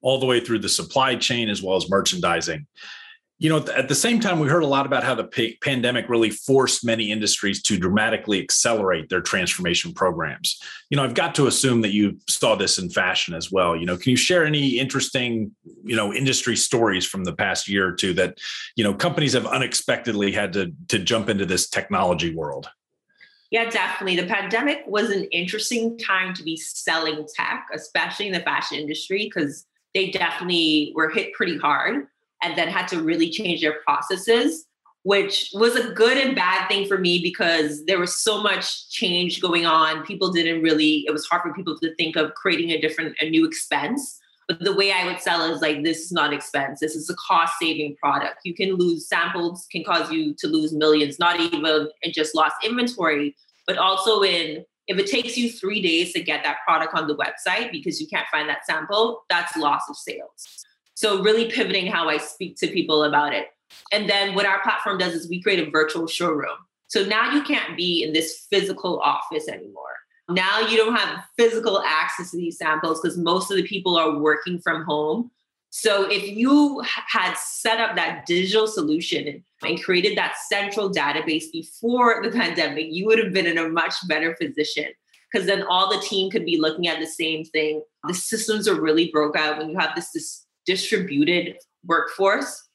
all 0.03 0.21
the 0.21 0.27
way 0.27 0.39
through 0.39 0.61
the 0.61 0.69
supply 0.69 1.17
chain 1.17 1.49
as 1.49 1.63
well 1.63 1.77
as 1.77 1.91
merchandising 1.91 2.65
you 3.39 3.49
know 3.49 3.65
at 3.75 3.89
the 3.89 3.95
same 3.95 4.21
time 4.21 4.39
we 4.39 4.49
heard 4.49 4.63
a 4.63 4.67
lot 4.67 4.87
about 4.87 5.03
how 5.03 5.15
the 5.15 5.57
pandemic 5.61 6.09
really 6.09 6.31
forced 6.31 6.85
many 6.85 7.11
industries 7.11 7.63
to 7.63 7.77
dramatically 7.77 8.41
accelerate 8.41 9.09
their 9.09 9.21
transformation 9.21 9.93
programs. 9.93 10.61
You 10.91 10.97
know 10.97 11.05
i've 11.05 11.15
got 11.15 11.35
to 11.37 11.47
assume 11.47 11.81
that 11.83 11.93
you 11.93 12.19
saw 12.29 12.55
this 12.55 12.79
in 12.79 12.91
fashion 12.91 13.35
as 13.35 13.51
well. 13.51 13.77
You 13.77 13.87
know 13.87 13.97
can 13.97 14.11
you 14.11 14.17
share 14.17 14.45
any 14.45 14.79
interesting 14.79 15.53
you 15.83 15.97
know 15.97 16.13
industry 16.13 16.57
stories 16.57 17.07
from 17.07 17.25
the 17.25 17.35
past 17.35 17.69
year 17.69 17.89
or 17.89 17.93
two 17.93 18.13
that 18.15 18.39
you 18.77 18.85
know 18.85 18.95
companies 18.95 19.33
have 19.33 19.47
unexpectedly 19.47 20.33
had 20.33 20.53
to 20.53 20.73
to 20.89 20.99
jump 20.99 21.29
into 21.29 21.47
this 21.47 21.69
technology 21.69 22.35
world? 22.35 22.69
Yeah, 23.51 23.71
definitely. 23.71 24.17
The 24.17 24.27
pandemic 24.27 24.83
was 24.87 25.11
an 25.11 25.25
interesting 25.25 25.97
time 25.97 26.35
to 26.35 26.43
be 26.43 26.57
selling 26.57 27.25
tech, 27.37 27.69
especially 27.73 28.27
in 28.27 28.33
the 28.33 28.41
fashion 28.41 28.79
industry, 28.79 29.31
because 29.33 29.67
they 29.95 30.11
definitely 30.11 30.93
were 30.97 31.09
hit 31.09 31.33
pretty 31.35 31.57
hard 31.59 32.09
and 32.45 32.57
then 32.57 32.69
had 32.69 32.87
to 32.89 33.03
really 33.03 33.31
change 33.31 33.61
their 33.61 33.81
processes 33.85 34.67
which 35.05 35.51
was 35.53 35.77
a 35.77 35.91
good 35.91 36.17
and 36.17 36.35
bad 36.35 36.67
thing 36.67 36.87
for 36.89 36.97
me 36.99 37.21
because 37.23 37.85
there 37.85 37.99
was 37.99 38.23
so 38.23 38.43
much 38.43 38.89
change 38.91 39.41
going 39.41 39.67
on. 39.67 40.05
People 40.05 40.33
didn't 40.33 40.63
really 40.63 41.05
it 41.07 41.13
was 41.13 41.27
hard 41.27 41.43
for 41.43 41.53
people 41.53 41.79
to 41.79 41.95
think 41.97 42.17
of 42.17 42.35
creating 42.35 42.71
a 42.71 42.81
different 42.81 43.15
a 43.21 43.31
new 43.31 43.47
expense. 43.47 44.19
But 44.49 44.61
the 44.61 44.75
way 44.75 44.93
i 44.93 45.07
would 45.07 45.21
sell 45.21 45.43
is 45.53 45.63
like 45.63 45.85
this 45.85 46.01
is 46.01 46.13
not 46.13 46.33
expense. 46.33 46.81
This 46.81 46.97
is 46.97 47.09
a 47.11 47.15
cost 47.17 47.53
saving 47.61 47.97
product. 47.97 48.41
You 48.45 48.55
can 48.55 48.75
lose 48.75 49.07
samples 49.07 49.67
can 49.71 49.85
cause 49.85 50.11
you 50.11 50.35
to 50.39 50.49
lose 50.49 50.73
millions 50.73 51.19
not 51.19 51.39
even 51.39 51.89
in 52.03 52.13
just 52.13 52.35
lost 52.35 52.57
inventory 52.65 53.37
but 53.67 53.77
also 53.77 54.23
in 54.23 54.65
if 54.87 54.99
it 54.99 55.07
takes 55.07 55.37
you 55.37 55.51
three 55.51 55.81
days 55.81 56.13
to 56.13 56.23
get 56.23 56.43
that 56.45 56.59
product 56.67 56.95
on 56.95 57.07
the 57.07 57.17
website 57.17 57.73
because 57.73 58.01
you 58.01 58.07
can't 58.07 58.27
find 58.29 58.49
that 58.49 58.67
sample 58.67 59.25
that's 59.29 59.57
loss 59.57 59.83
of 59.89 59.97
sales 59.97 60.65
so 60.95 61.23
really 61.23 61.51
pivoting 61.51 61.87
how 61.87 62.09
I 62.09 62.19
speak 62.19 62.57
to 62.59 62.69
people 62.69 63.05
about 63.05 63.35
it. 63.35 63.49
And 63.93 64.09
then 64.09 64.35
what 64.35 64.47
our 64.47 64.61
platform 64.63 64.99
does 64.99 65.15
is 65.15 65.29
we 65.29 65.43
create 65.43 65.67
a 65.67 65.71
virtual 65.71 66.07
showroom. 66.07 66.57
So 66.89 67.05
now 67.05 67.33
you 67.33 67.43
can't 67.43 67.77
be 67.77 68.03
in 68.03 68.13
this 68.13 68.47
physical 68.51 69.01
office 69.01 69.49
anymore. 69.49 69.83
Now 70.29 70.61
you 70.61 70.77
don't 70.77 70.95
have 70.95 71.25
physical 71.37 71.83
access 71.85 72.31
to 72.31 72.37
these 72.37 72.57
samples 72.57 73.01
because 73.01 73.19
most 73.19 73.51
of 73.51 73.57
the 73.57 73.65
people 73.65 73.97
are 73.97 74.19
working 74.19 74.59
from 74.61 74.85
home. 74.85 75.31
So 75.71 76.09
if 76.09 76.23
you 76.23 76.83
had 76.87 77.35
set 77.35 77.81
up 77.81 77.97
that 77.97 78.27
digital 78.27 78.69
solution 78.69 79.45
and 79.63 79.83
created 79.83 80.17
that 80.17 80.37
central 80.49 80.91
database 80.91 81.51
before 81.53 82.23
the 82.23 82.31
pandemic, 82.31 82.87
you 82.91 83.07
would 83.07 83.19
have 83.19 83.33
been 83.33 83.47
in 83.47 83.59
a 83.59 83.69
much 83.69 83.95
better 84.07 84.37
position 84.41 84.87
because 85.33 85.49
then 85.49 85.65
all 85.65 85.91
the 85.91 86.01
team 86.01 86.31
could 86.31 86.45
be 86.45 86.61
looking 86.61 86.87
at 86.87 87.01
the 87.01 87.07
same 87.07 87.45
thing. 87.45 87.83
The 88.07 88.15
systems 88.15 88.69
are 88.69 88.81
really 88.81 89.11
broke 89.11 89.37
out 89.37 89.59
when 89.59 89.69
you 89.69 89.77
have 89.79 89.97
this, 89.97 90.13
this 90.13 90.44
distributed 90.67 91.59
workforce. 91.85 92.69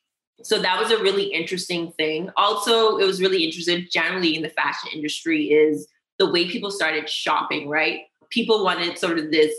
So 0.44 0.62
that 0.62 0.80
was 0.80 0.92
a 0.92 1.02
really 1.02 1.26
interesting 1.26 1.92
thing. 1.94 2.30
Also, 2.38 2.98
it 2.98 3.06
was 3.06 3.22
really 3.22 3.44
interesting 3.44 3.88
generally 3.92 4.36
in 4.36 4.42
the 4.42 4.50
fashion 4.50 4.90
industry 4.94 5.48
is 5.52 5.88
the 6.18 6.32
way 6.32 6.50
people 6.50 6.72
started 6.72 7.10
shopping, 7.10 7.68
right? 7.68 8.02
People 8.30 8.64
wanted 8.64 8.98
sort 8.98 9.18
of 9.18 9.32
this 9.32 9.54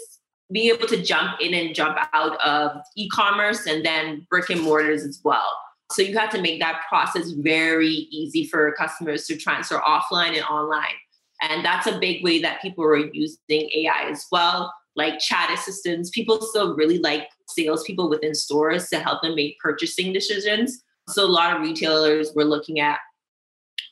being 0.53 0.75
able 0.75 0.87
to 0.89 1.03
jump 1.03 1.41
in 1.41 1.55
and 1.55 1.75
jump 1.75 1.99
out 2.13 2.41
of 2.45 2.83
e-commerce 2.97 3.67
and 3.67 3.85
then 3.85 4.27
brick 4.31 4.51
and 4.51 4.63
mortars 4.63 5.05
as 5.05 5.21
well. 5.23 5.57
So 5.93 6.03
you 6.03 6.17
have 6.19 6.31
to 6.31 6.41
make 6.41 6.61
that 6.61 6.83
process 6.89 7.31
very 7.31 7.89
easy 7.89 8.47
for 8.47 8.73
customers 8.73 9.27
to 9.27 9.37
transfer 9.37 9.79
offline 9.79 10.37
and 10.37 10.45
online. 10.45 10.95
And 11.43 11.65
that's 11.65 11.87
a 11.87 11.99
big 11.99 12.23
way 12.23 12.41
that 12.43 12.63
people 12.63 12.85
were 12.85 12.97
using 12.97 13.71
AI 13.75 14.09
as 14.11 14.27
well, 14.31 14.73
like 14.97 15.18
chat 15.18 15.50
assistants. 15.50 16.11
People 16.11 16.40
still 16.40 16.75
really 16.75 16.99
like 16.99 17.28
salespeople 17.49 18.09
within 18.09 18.35
stores 18.35 18.88
to 18.88 18.99
help 18.99 19.23
them 19.23 19.35
make 19.35 19.59
purchasing 19.59 20.12
decisions. 20.12 20.82
So 21.09 21.25
a 21.25 21.28
lot 21.28 21.54
of 21.54 21.62
retailers 21.62 22.32
were 22.35 22.44
looking 22.44 22.80
at 22.80 22.99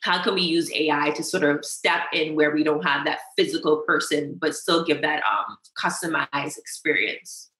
how 0.02 0.22
can 0.22 0.34
we 0.34 0.42
use 0.42 0.70
AI 0.72 1.10
to 1.10 1.24
sort 1.24 1.42
of 1.42 1.64
step 1.64 2.02
in 2.12 2.36
where 2.36 2.52
we 2.52 2.62
don't 2.62 2.84
have 2.84 3.04
that 3.04 3.18
physical 3.36 3.78
person, 3.78 4.36
but 4.40 4.54
still 4.54 4.84
give 4.84 5.02
that 5.02 5.22
um, 5.24 5.56
customized 5.76 6.58
experience? 6.58 7.50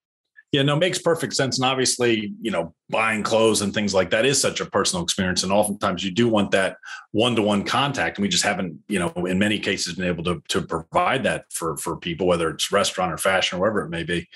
Yeah, 0.51 0.63
no, 0.63 0.77
makes 0.77 0.99
perfect 0.99 1.35
sense. 1.35 1.59
And 1.59 1.67
obviously, 1.67 2.33
you 2.41 2.51
know, 2.51 2.75
buying 2.89 3.23
clothes 3.23 3.61
and 3.61 3.75
things 3.75 3.93
like 3.93 4.09
that 4.11 4.25
is 4.25 4.41
such 4.41 4.63
a 4.63 4.67
personal 4.67 5.05
experience. 5.05 5.43
And 5.43 5.53
oftentimes 5.53 6.03
you 6.03 6.11
do 6.11 6.27
want 6.27 6.53
that 6.53 6.79
one-to-one 7.13 7.65
contact. 7.65 8.17
And 8.17 8.23
we 8.23 8.31
just 8.31 8.45
haven't, 8.45 8.79
you 8.89 8.99
know, 8.99 9.11
in 9.27 9.39
many 9.39 9.59
cases 9.59 9.97
been 9.97 10.07
able 10.07 10.25
to, 10.25 10.43
to 10.49 10.63
provide 10.63 11.25
that 11.25 11.45
for, 11.53 11.77
for 11.77 11.99
people, 11.99 12.27
whether 12.27 12.49
it's 12.49 12.73
restaurant 12.73 13.13
or 13.13 13.19
fashion 13.19 13.59
or 13.59 13.61
wherever 13.61 13.83
it 13.83 13.91
may 13.91 14.05
be. 14.05 14.27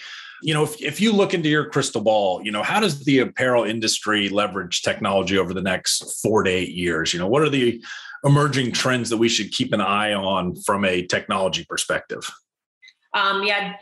You 0.42 0.52
know, 0.52 0.64
if, 0.64 0.82
if 0.82 1.00
you 1.00 1.12
look 1.12 1.32
into 1.32 1.48
your 1.48 1.70
crystal 1.70 2.02
ball, 2.02 2.42
you 2.44 2.50
know, 2.50 2.62
how 2.62 2.78
does 2.78 3.02
the 3.04 3.20
apparel 3.20 3.64
industry 3.64 4.28
leverage 4.28 4.82
technology 4.82 5.38
over 5.38 5.54
the 5.54 5.62
next 5.62 6.20
four 6.20 6.42
to 6.42 6.50
eight 6.50 6.74
years? 6.74 7.14
You 7.14 7.20
know, 7.20 7.28
what 7.28 7.40
are 7.40 7.48
the 7.48 7.82
emerging 8.22 8.72
trends 8.72 9.08
that 9.08 9.16
we 9.16 9.30
should 9.30 9.50
keep 9.50 9.72
an 9.72 9.80
eye 9.80 10.12
on 10.12 10.56
from 10.56 10.84
a 10.84 11.06
technology 11.06 11.64
perspective? 11.66 12.30
Um, 13.14 13.44
yeah, 13.44 13.76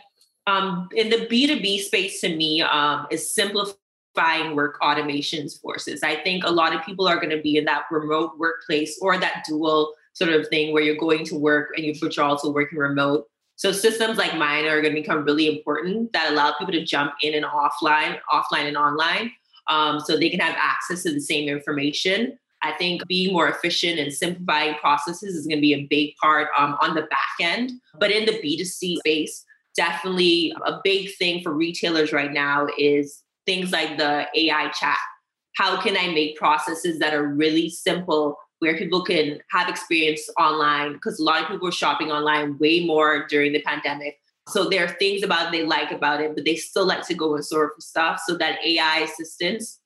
um, 0.46 0.88
in 0.94 1.10
the 1.10 1.26
B2B 1.26 1.80
space 1.80 2.20
to 2.22 2.34
me 2.34 2.62
um, 2.62 3.06
is 3.10 3.34
simplifying 3.34 4.56
work 4.56 4.80
automations 4.80 5.60
forces. 5.60 6.02
I 6.02 6.16
think 6.16 6.44
a 6.44 6.50
lot 6.50 6.74
of 6.74 6.84
people 6.84 7.06
are 7.06 7.16
going 7.16 7.30
to 7.30 7.42
be 7.42 7.56
in 7.56 7.64
that 7.66 7.84
remote 7.90 8.38
workplace 8.38 8.98
or 9.00 9.18
that 9.18 9.44
dual 9.46 9.94
sort 10.12 10.32
of 10.32 10.48
thing 10.48 10.72
where 10.72 10.82
you're 10.82 10.96
going 10.96 11.24
to 11.26 11.36
work 11.36 11.70
and 11.76 11.84
you 11.84 11.94
but 12.00 12.16
you're 12.16 12.26
also 12.26 12.52
working 12.52 12.78
remote. 12.78 13.26
So 13.56 13.72
systems 13.72 14.16
like 14.16 14.36
mine 14.36 14.64
are 14.64 14.80
going 14.80 14.94
to 14.94 15.00
become 15.00 15.24
really 15.24 15.46
important 15.46 16.12
that 16.14 16.32
allow 16.32 16.54
people 16.58 16.72
to 16.72 16.84
jump 16.84 17.12
in 17.22 17.34
and 17.34 17.44
offline, 17.44 18.18
offline 18.32 18.66
and 18.66 18.76
online, 18.76 19.32
um, 19.68 20.00
so 20.00 20.16
they 20.16 20.30
can 20.30 20.40
have 20.40 20.56
access 20.58 21.02
to 21.02 21.12
the 21.12 21.20
same 21.20 21.48
information. 21.48 22.38
I 22.62 22.72
think 22.72 23.06
being 23.06 23.32
more 23.32 23.48
efficient 23.48 23.98
and 23.98 24.12
simplifying 24.12 24.74
processes 24.76 25.34
is 25.34 25.46
going 25.46 25.58
to 25.58 25.62
be 25.62 25.74
a 25.74 25.86
big 25.88 26.14
part 26.16 26.48
um, 26.56 26.76
on 26.80 26.94
the 26.94 27.02
back 27.02 27.36
end. 27.40 27.72
But 27.98 28.10
in 28.10 28.26
the 28.26 28.32
B2C 28.32 28.96
space, 28.98 29.44
definitely 29.80 30.52
a 30.66 30.78
big 30.84 31.08
thing 31.14 31.42
for 31.42 31.54
retailers 31.54 32.12
right 32.12 32.32
now 32.32 32.66
is 32.76 33.22
things 33.46 33.72
like 33.72 33.96
the 33.96 34.26
AI 34.34 34.68
chat. 34.78 34.98
How 35.56 35.80
can 35.80 35.96
I 35.96 36.08
make 36.08 36.36
processes 36.36 36.98
that 36.98 37.14
are 37.14 37.26
really 37.26 37.70
simple 37.70 38.36
where 38.58 38.76
people 38.76 39.02
can 39.02 39.40
have 39.50 39.70
experience 39.70 40.28
online? 40.38 40.92
Because 40.92 41.18
a 41.18 41.24
lot 41.24 41.42
of 41.42 41.48
people 41.48 41.68
are 41.68 41.72
shopping 41.72 42.12
online 42.12 42.58
way 42.58 42.84
more 42.84 43.26
during 43.30 43.54
the 43.54 43.62
pandemic. 43.62 44.18
So 44.48 44.68
there 44.68 44.84
are 44.84 44.96
things 44.98 45.22
about 45.22 45.50
they 45.50 45.64
like 45.64 45.92
about 45.92 46.20
it, 46.20 46.34
but 46.34 46.44
they 46.44 46.56
still 46.56 46.84
like 46.84 47.06
to 47.06 47.14
go 47.14 47.34
and 47.34 47.42
sort 47.42 47.72
for 47.74 47.80
stuff. 47.80 48.20
So 48.26 48.36
that 48.36 48.58
AI 48.62 48.98
assistance, 48.98 49.80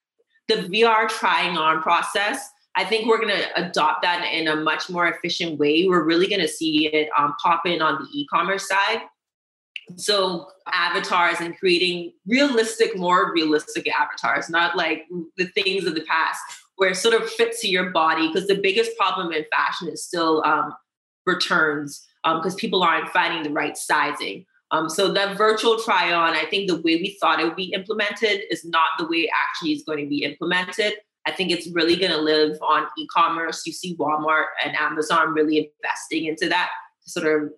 the 0.49 0.57
VR 0.57 1.09
trying 1.09 1.57
on 1.57 1.83
process, 1.83 2.51
I 2.75 2.85
think 2.85 3.07
we're 3.07 3.21
going 3.21 3.37
to 3.37 3.65
adopt 3.69 4.03
that 4.03 4.25
in 4.25 4.49
a 4.49 4.57
much 4.57 4.91
more 4.91 5.07
efficient 5.07 5.61
way. 5.61 5.87
We're 5.87 6.03
really 6.03 6.27
going 6.27 6.41
to 6.41 6.49
see 6.49 6.89
it 6.89 7.11
um, 7.17 7.37
pop 7.41 7.65
in 7.65 7.81
on 7.81 8.03
the 8.03 8.09
e-commerce 8.13 8.67
side 8.67 9.03
so 9.97 10.49
avatars 10.73 11.41
and 11.41 11.59
creating 11.59 12.13
realistic 12.27 12.97
more 12.97 13.33
realistic 13.33 13.87
avatars 13.89 14.49
not 14.49 14.77
like 14.77 15.05
the 15.37 15.47
things 15.49 15.85
of 15.85 15.95
the 15.95 16.01
past 16.03 16.41
where 16.77 16.91
it 16.91 16.97
sort 16.97 17.15
of 17.15 17.29
fits 17.31 17.61
to 17.61 17.69
your 17.69 17.91
body 17.91 18.29
because 18.29 18.47
the 18.47 18.61
biggest 18.61 18.97
problem 18.97 19.33
in 19.33 19.45
fashion 19.55 19.89
is 19.89 20.05
still 20.05 20.45
um, 20.45 20.75
returns 21.27 22.07
because 22.25 22.55
um, 22.55 22.59
people 22.59 22.83
aren't 22.83 23.09
finding 23.11 23.43
the 23.43 23.51
right 23.51 23.77
sizing. 23.77 24.47
Um, 24.71 24.89
so 24.89 25.13
that 25.13 25.37
virtual 25.37 25.79
try 25.79 26.13
on 26.13 26.35
i 26.35 26.47
think 26.47 26.69
the 26.69 26.77
way 26.77 26.97
we 26.97 27.17
thought 27.21 27.39
it 27.39 27.45
would 27.45 27.55
be 27.55 27.73
implemented 27.73 28.43
is 28.51 28.65
not 28.65 28.89
the 28.99 29.07
way 29.07 29.19
it 29.19 29.31
actually 29.41 29.73
is 29.73 29.85
going 29.85 29.99
to 30.01 30.09
be 30.09 30.25
implemented. 30.25 30.95
I 31.27 31.33
think 31.33 31.51
it's 31.51 31.69
really 31.69 31.97
going 31.97 32.13
to 32.13 32.21
live 32.21 32.59
on 32.61 32.87
e-commerce. 32.99 33.63
You 33.67 33.73
see 33.73 33.97
walmart 33.97 34.47
and 34.65 34.75
amazon 34.77 35.35
really 35.35 35.71
investing 35.83 36.27
into 36.27 36.49
that 36.49 36.71
sort 37.07 37.27
of 37.27 37.51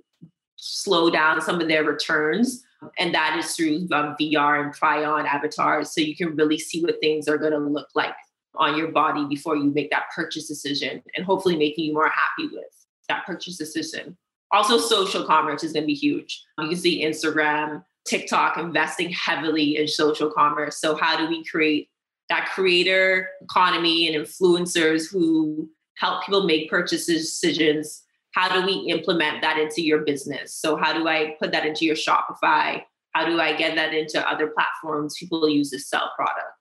slow 0.67 1.11
down 1.11 1.41
some 1.41 1.61
of 1.61 1.69
their 1.69 1.85
returns. 1.85 2.65
And 2.99 3.15
that 3.15 3.37
is 3.39 3.55
through 3.55 3.89
um, 3.93 4.17
VR 4.21 4.65
and 4.65 4.75
try 4.75 5.05
on 5.05 5.27
avatars. 5.27 5.95
So 5.95 6.01
you 6.01 6.15
can 6.15 6.37
really 6.37 6.59
see 6.59 6.83
what 6.83 7.01
things 7.01 7.29
are 7.29 7.39
going 7.39 7.53
to 7.53 7.59
look 7.59 7.89
like 7.95 8.15
on 8.55 8.77
your 8.77 8.89
body 8.89 9.27
before 9.27 9.57
you 9.57 9.65
make 9.65 9.91
that 9.91 10.07
purchase 10.15 10.49
decision 10.49 11.03
and 11.15 11.25
hopefully 11.25 11.57
making 11.57 11.85
you 11.85 11.95
more 11.95 12.09
happy 12.09 12.49
with 12.53 12.65
that 13.09 13.25
purchase 13.27 13.57
decision. 13.57 14.17
Also, 14.53 14.79
social 14.79 15.25
commerce 15.25 15.65
is 15.65 15.73
going 15.73 15.83
to 15.83 15.87
be 15.87 15.95
huge. 15.95 16.45
You 16.59 16.69
can 16.69 16.77
see 16.77 17.05
Instagram, 17.05 17.85
TikTok 18.07 18.57
investing 18.57 19.11
heavily 19.11 19.77
in 19.77 19.89
social 19.89 20.31
commerce. 20.31 20.79
So, 20.81 20.95
how 20.95 21.17
do 21.17 21.29
we 21.29 21.45
create 21.45 21.91
that 22.29 22.51
creator 22.55 23.29
economy 23.43 24.09
and 24.09 24.25
influencers 24.25 25.11
who 25.11 25.69
help 25.97 26.25
people 26.25 26.45
make 26.45 26.71
purchase 26.71 27.07
decisions 27.07 28.03
how 28.37 28.53
do 28.53 28.67
we 28.67 28.75
implement 28.91 29.41
that 29.41 29.59
into 29.59 29.81
your 29.81 30.01
business? 30.01 30.55
So, 30.55 30.77
how 30.77 30.93
do 30.93 31.09
I 31.09 31.37
put 31.41 31.53
that 31.53 31.65
into 31.65 31.87
your 31.87 31.97
Shopify? 31.97 32.83
How 33.13 33.25
do 33.25 33.41
I 33.41 33.57
get 33.57 33.75
that 33.77 33.95
into 33.95 34.21
other 34.29 34.49
platforms 34.49 35.17
people 35.19 35.49
use 35.49 35.71
to 35.71 35.79
sell 35.79 36.13
product? 36.15 36.56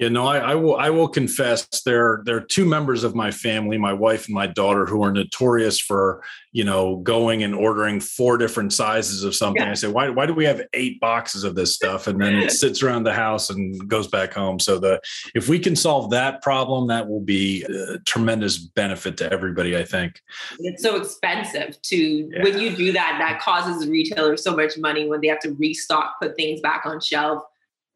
Yeah, 0.00 0.08
no, 0.08 0.26
I, 0.26 0.38
I, 0.38 0.54
will. 0.54 0.76
I 0.76 0.88
will 0.88 1.08
confess 1.08 1.68
there 1.84 2.22
there 2.24 2.34
are 2.34 2.40
two 2.40 2.64
members 2.64 3.04
of 3.04 3.14
my 3.14 3.30
family, 3.30 3.76
my 3.76 3.92
wife 3.92 4.24
and 4.24 4.34
my 4.34 4.46
daughter, 4.46 4.86
who 4.86 5.04
are 5.04 5.12
notorious 5.12 5.78
for 5.78 6.22
you 6.52 6.64
know 6.64 6.96
going 6.96 7.42
and 7.42 7.54
ordering 7.54 8.00
four 8.00 8.38
different 8.38 8.72
sizes 8.72 9.24
of 9.24 9.34
something. 9.34 9.62
Yeah. 9.62 9.72
I 9.72 9.74
say, 9.74 9.88
why 9.88 10.08
why 10.08 10.24
do 10.24 10.32
we 10.32 10.46
have 10.46 10.62
eight 10.72 10.98
boxes 11.00 11.44
of 11.44 11.54
this 11.54 11.74
stuff, 11.74 12.06
and 12.06 12.18
then 12.18 12.34
it 12.36 12.50
sits 12.62 12.82
around 12.82 13.02
the 13.02 13.12
house 13.12 13.50
and 13.50 13.86
goes 13.88 14.08
back 14.08 14.32
home? 14.32 14.58
So 14.58 14.78
the 14.78 15.02
if 15.34 15.50
we 15.50 15.58
can 15.58 15.76
solve 15.76 16.08
that 16.12 16.40
problem, 16.40 16.88
that 16.88 17.06
will 17.06 17.20
be 17.20 17.64
a 17.64 17.98
tremendous 18.06 18.56
benefit 18.56 19.18
to 19.18 19.30
everybody. 19.30 19.76
I 19.76 19.84
think 19.84 20.18
it's 20.60 20.82
so 20.82 20.96
expensive 20.96 21.78
to 21.82 21.96
yeah. 21.96 22.42
when 22.42 22.58
you 22.58 22.74
do 22.74 22.92
that. 22.92 23.18
That 23.18 23.42
causes 23.42 23.86
retailers 23.86 24.42
so 24.42 24.56
much 24.56 24.78
money 24.78 25.06
when 25.06 25.20
they 25.20 25.28
have 25.28 25.40
to 25.40 25.52
restock, 25.58 26.18
put 26.22 26.36
things 26.36 26.62
back 26.62 26.86
on 26.86 27.02
shelf 27.02 27.42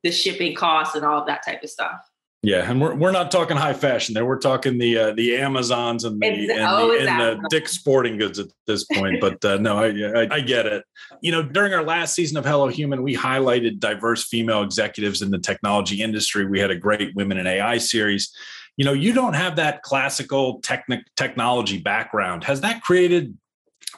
the 0.05 0.13
shipping 0.13 0.55
costs 0.55 0.95
and 0.95 1.05
all 1.05 1.21
of 1.21 1.27
that 1.27 1.45
type 1.45 1.65
of 1.65 1.71
stuff. 1.71 2.01
Yeah, 2.43 2.71
and 2.71 2.79
we're, 2.79 2.95
we're 2.95 3.11
not 3.11 3.31
talking 3.31 3.57
high 3.57 3.73
fashion 3.73 4.13
there. 4.13 4.27
We're 4.27 4.39
talking 4.39 4.77
the 4.77 4.99
uh, 4.99 5.13
the 5.15 5.35
Amazons 5.37 6.05
and 6.05 6.21
the 6.21 6.27
and, 6.27 6.61
oh, 6.61 6.93
the, 6.93 7.09
and 7.09 7.21
the 7.21 7.49
Dick's 7.49 7.73
Sporting 7.73 8.19
Goods 8.19 8.39
at 8.39 8.49
this 8.67 8.85
point. 8.85 9.19
But 9.19 9.43
uh, 9.43 9.57
no, 9.57 9.79
I, 9.79 9.87
I, 10.25 10.29
I 10.31 10.41
get 10.41 10.67
it. 10.67 10.85
You 11.23 11.33
know, 11.33 11.43
during 11.43 11.73
our 11.73 11.83
last 11.83 12.15
season 12.15 12.37
of 12.37 12.45
Hello 12.45 12.69
Human, 12.69 13.03
we 13.03 13.17
highlighted 13.17 13.81
diverse 13.81 14.29
female 14.29 14.63
executives 14.63 15.23
in 15.23 15.31
the 15.31 15.39
technology 15.39 16.03
industry. 16.03 16.45
We 16.45 16.61
had 16.61 16.71
a 16.71 16.77
great 16.77 17.15
Women 17.15 17.39
in 17.39 17.47
AI 17.47 17.79
series. 17.79 18.31
You 18.77 18.85
know, 18.85 18.93
you 18.93 19.15
don't 19.15 19.35
have 19.35 19.57
that 19.57 19.83
classical 19.83 20.61
technic 20.61 21.01
technology 21.17 21.79
background. 21.79 22.45
Has 22.45 22.61
that 22.61 22.83
created 22.83 23.39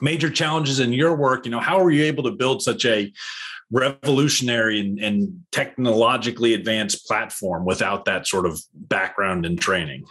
major 0.00 0.30
challenges 0.30 0.78
in 0.78 0.92
your 0.92 1.16
work? 1.16 1.46
You 1.46 1.50
know, 1.50 1.58
how 1.58 1.82
were 1.82 1.90
you 1.90 2.04
able 2.04 2.22
to 2.24 2.30
build 2.30 2.62
such 2.62 2.84
a 2.84 3.12
revolutionary 3.70 4.80
and, 4.80 4.98
and 4.98 5.40
technologically 5.52 6.54
advanced 6.54 7.06
platform 7.06 7.64
without 7.64 8.04
that 8.04 8.26
sort 8.26 8.46
of 8.46 8.60
background 8.74 9.44
and 9.44 9.60
training? 9.60 10.04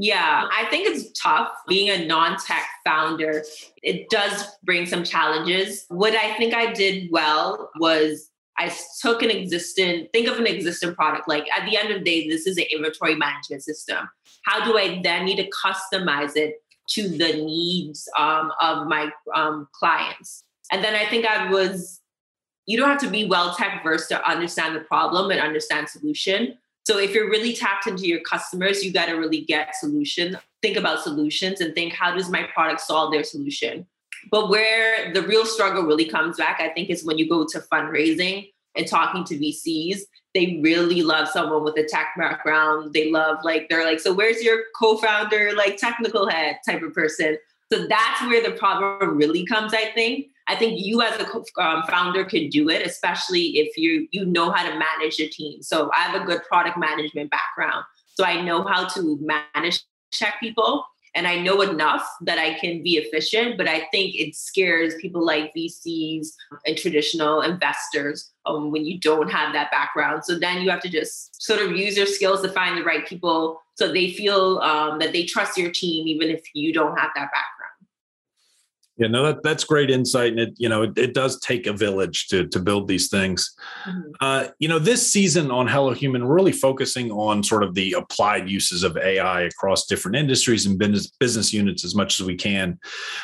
Yeah, 0.00 0.48
I 0.56 0.64
think 0.66 0.86
it's 0.88 1.20
tough 1.20 1.50
being 1.66 1.90
a 1.90 2.06
non 2.06 2.38
tech 2.38 2.64
founder. 2.84 3.42
It 3.82 4.08
does 4.10 4.46
bring 4.62 4.86
some 4.86 5.02
challenges. 5.02 5.84
What 5.88 6.14
I 6.14 6.34
think 6.36 6.54
I 6.54 6.72
did 6.72 7.10
well 7.10 7.68
was 7.80 8.30
I 8.56 8.72
took 9.00 9.22
an 9.22 9.30
existing, 9.30 10.06
think 10.12 10.28
of 10.28 10.38
an 10.38 10.46
existing 10.46 10.94
product. 10.94 11.28
Like 11.28 11.46
at 11.56 11.68
the 11.68 11.76
end 11.76 11.90
of 11.90 11.98
the 11.98 12.04
day, 12.04 12.28
this 12.28 12.46
is 12.46 12.58
an 12.58 12.64
inventory 12.72 13.16
management 13.16 13.64
system. 13.64 14.08
How 14.44 14.64
do 14.64 14.78
I 14.78 15.00
then 15.02 15.24
need 15.24 15.36
to 15.36 15.50
customize 15.50 16.36
it 16.36 16.54
to 16.90 17.08
the 17.08 17.34
needs 17.34 18.08
um, 18.16 18.52
of 18.60 18.86
my 18.86 19.10
um, 19.34 19.68
clients? 19.72 20.44
And 20.70 20.84
then 20.84 20.94
I 20.94 21.06
think 21.06 21.26
I 21.26 21.50
was 21.50 21.97
you 22.68 22.76
don't 22.76 22.90
have 22.90 23.00
to 23.00 23.08
be 23.08 23.24
well 23.24 23.54
tech 23.54 23.82
versed 23.82 24.10
to 24.10 24.28
understand 24.28 24.76
the 24.76 24.80
problem 24.80 25.30
and 25.30 25.40
understand 25.40 25.88
solution. 25.88 26.58
So 26.86 26.98
if 26.98 27.14
you're 27.14 27.30
really 27.30 27.54
tapped 27.54 27.86
into 27.86 28.06
your 28.06 28.20
customers, 28.20 28.84
you 28.84 28.92
got 28.92 29.06
to 29.06 29.14
really 29.14 29.40
get 29.40 29.74
solution. 29.74 30.36
Think 30.60 30.76
about 30.76 31.02
solutions 31.02 31.62
and 31.62 31.74
think 31.74 31.94
how 31.94 32.14
does 32.14 32.28
my 32.28 32.42
product 32.54 32.82
solve 32.82 33.10
their 33.10 33.24
solution. 33.24 33.86
But 34.30 34.50
where 34.50 35.14
the 35.14 35.22
real 35.22 35.46
struggle 35.46 35.84
really 35.84 36.04
comes 36.04 36.36
back, 36.36 36.60
I 36.60 36.68
think, 36.68 36.90
is 36.90 37.06
when 37.06 37.16
you 37.16 37.26
go 37.26 37.46
to 37.46 37.60
fundraising 37.72 38.50
and 38.76 38.86
talking 38.86 39.24
to 39.24 39.38
VCs. 39.38 40.00
They 40.34 40.60
really 40.62 41.02
love 41.02 41.28
someone 41.28 41.64
with 41.64 41.78
a 41.78 41.84
tech 41.84 42.08
background. 42.18 42.92
They 42.92 43.10
love 43.10 43.38
like 43.44 43.68
they're 43.70 43.84
like, 43.84 44.00
so 44.00 44.12
where's 44.12 44.42
your 44.42 44.64
co-founder, 44.78 45.52
like 45.56 45.78
technical 45.78 46.28
head 46.28 46.58
type 46.68 46.82
of 46.82 46.92
person? 46.92 47.38
So 47.72 47.86
that's 47.86 48.22
where 48.22 48.42
the 48.42 48.56
problem 48.56 49.16
really 49.16 49.46
comes, 49.46 49.72
I 49.72 49.90
think. 49.94 50.28
I 50.48 50.56
think 50.56 50.80
you 50.80 51.02
as 51.02 51.20
a 51.20 51.62
um, 51.62 51.82
founder 51.88 52.24
can 52.24 52.48
do 52.48 52.70
it, 52.70 52.86
especially 52.86 53.58
if 53.58 53.76
you 53.76 54.08
you 54.10 54.24
know 54.24 54.50
how 54.50 54.68
to 54.68 54.78
manage 54.78 55.18
your 55.18 55.28
team. 55.28 55.62
So 55.62 55.90
I 55.96 56.00
have 56.02 56.20
a 56.20 56.24
good 56.24 56.42
product 56.44 56.78
management 56.78 57.30
background, 57.30 57.84
so 58.14 58.24
I 58.24 58.40
know 58.40 58.62
how 58.62 58.86
to 58.88 59.18
manage 59.54 59.80
check 60.10 60.40
people, 60.40 60.86
and 61.14 61.26
I 61.26 61.38
know 61.38 61.60
enough 61.60 62.08
that 62.22 62.38
I 62.38 62.54
can 62.54 62.82
be 62.82 62.96
efficient. 62.96 63.58
But 63.58 63.68
I 63.68 63.80
think 63.92 64.14
it 64.14 64.34
scares 64.34 64.94
people 64.96 65.24
like 65.24 65.52
VCs 65.54 66.28
and 66.66 66.76
traditional 66.78 67.42
investors 67.42 68.30
um, 68.46 68.70
when 68.70 68.86
you 68.86 68.98
don't 68.98 69.30
have 69.30 69.52
that 69.52 69.70
background. 69.70 70.24
So 70.24 70.38
then 70.38 70.62
you 70.62 70.70
have 70.70 70.80
to 70.80 70.88
just 70.88 71.42
sort 71.42 71.60
of 71.60 71.72
use 71.72 71.96
your 71.96 72.06
skills 72.06 72.40
to 72.42 72.48
find 72.48 72.78
the 72.78 72.84
right 72.84 73.06
people 73.06 73.60
So 73.74 73.92
they 73.92 74.12
feel 74.12 74.58
um, 74.58 74.98
that 74.98 75.12
they 75.12 75.24
trust 75.24 75.58
your 75.58 75.70
team 75.70 76.08
even 76.08 76.30
if 76.30 76.42
you 76.54 76.72
don't 76.72 76.98
have 76.98 77.10
that 77.14 77.30
background. 77.32 77.57
Yeah, 78.98 79.06
no, 79.06 79.22
that 79.22 79.44
that's 79.44 79.62
great 79.62 79.90
insight, 79.90 80.32
and 80.32 80.40
it 80.40 80.54
you 80.56 80.68
know 80.68 80.82
it, 80.82 80.98
it 80.98 81.14
does 81.14 81.38
take 81.38 81.66
a 81.66 81.72
village 81.72 82.26
to 82.28 82.48
to 82.48 82.58
build 82.58 82.88
these 82.88 83.08
things. 83.08 83.54
Mm-hmm. 83.86 84.10
Uh, 84.20 84.48
you 84.58 84.68
know, 84.68 84.80
this 84.80 85.10
season 85.10 85.52
on 85.52 85.68
Hello 85.68 85.92
Human, 85.92 86.24
really 86.24 86.50
focusing 86.50 87.12
on 87.12 87.44
sort 87.44 87.62
of 87.62 87.74
the 87.74 87.92
applied 87.92 88.48
uses 88.50 88.82
of 88.82 88.96
AI 88.96 89.42
across 89.42 89.86
different 89.86 90.16
industries 90.16 90.66
and 90.66 90.78
business 90.78 91.06
business 91.06 91.52
units 91.52 91.84
as 91.84 91.94
much 91.94 92.20
as 92.20 92.26
we 92.26 92.34
can. 92.34 92.78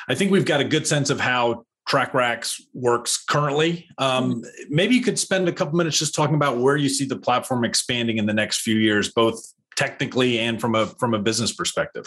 I 0.09 0.15
think 0.15 0.31
we've 0.31 0.45
got 0.45 0.61
a 0.61 0.65
good 0.65 0.87
sense 0.87 1.11
of 1.11 1.19
how 1.19 1.67
TrackRacks 1.89 2.61
works 2.73 3.23
currently. 3.25 3.89
Um, 3.99 4.43
mm-hmm. 4.43 4.75
Maybe 4.75 4.95
you 4.95 5.03
could 5.03 5.19
spend 5.19 5.49
a 5.49 5.53
couple 5.53 5.77
minutes 5.77 5.99
just 5.99 6.15
talking 6.15 6.37
about 6.37 6.59
where 6.59 6.77
you 6.77 6.89
see 6.89 7.05
the 7.05 7.19
platform 7.19 7.65
expanding 7.65 8.19
in 8.19 8.27
the 8.27 8.33
next 8.33 8.61
few 8.61 8.77
years, 8.77 9.13
both 9.13 9.45
technically 9.77 10.39
and 10.39 10.61
from 10.61 10.75
a 10.75 10.87
from 10.87 11.15
a 11.15 11.19
business 11.19 11.53
perspective. 11.53 12.07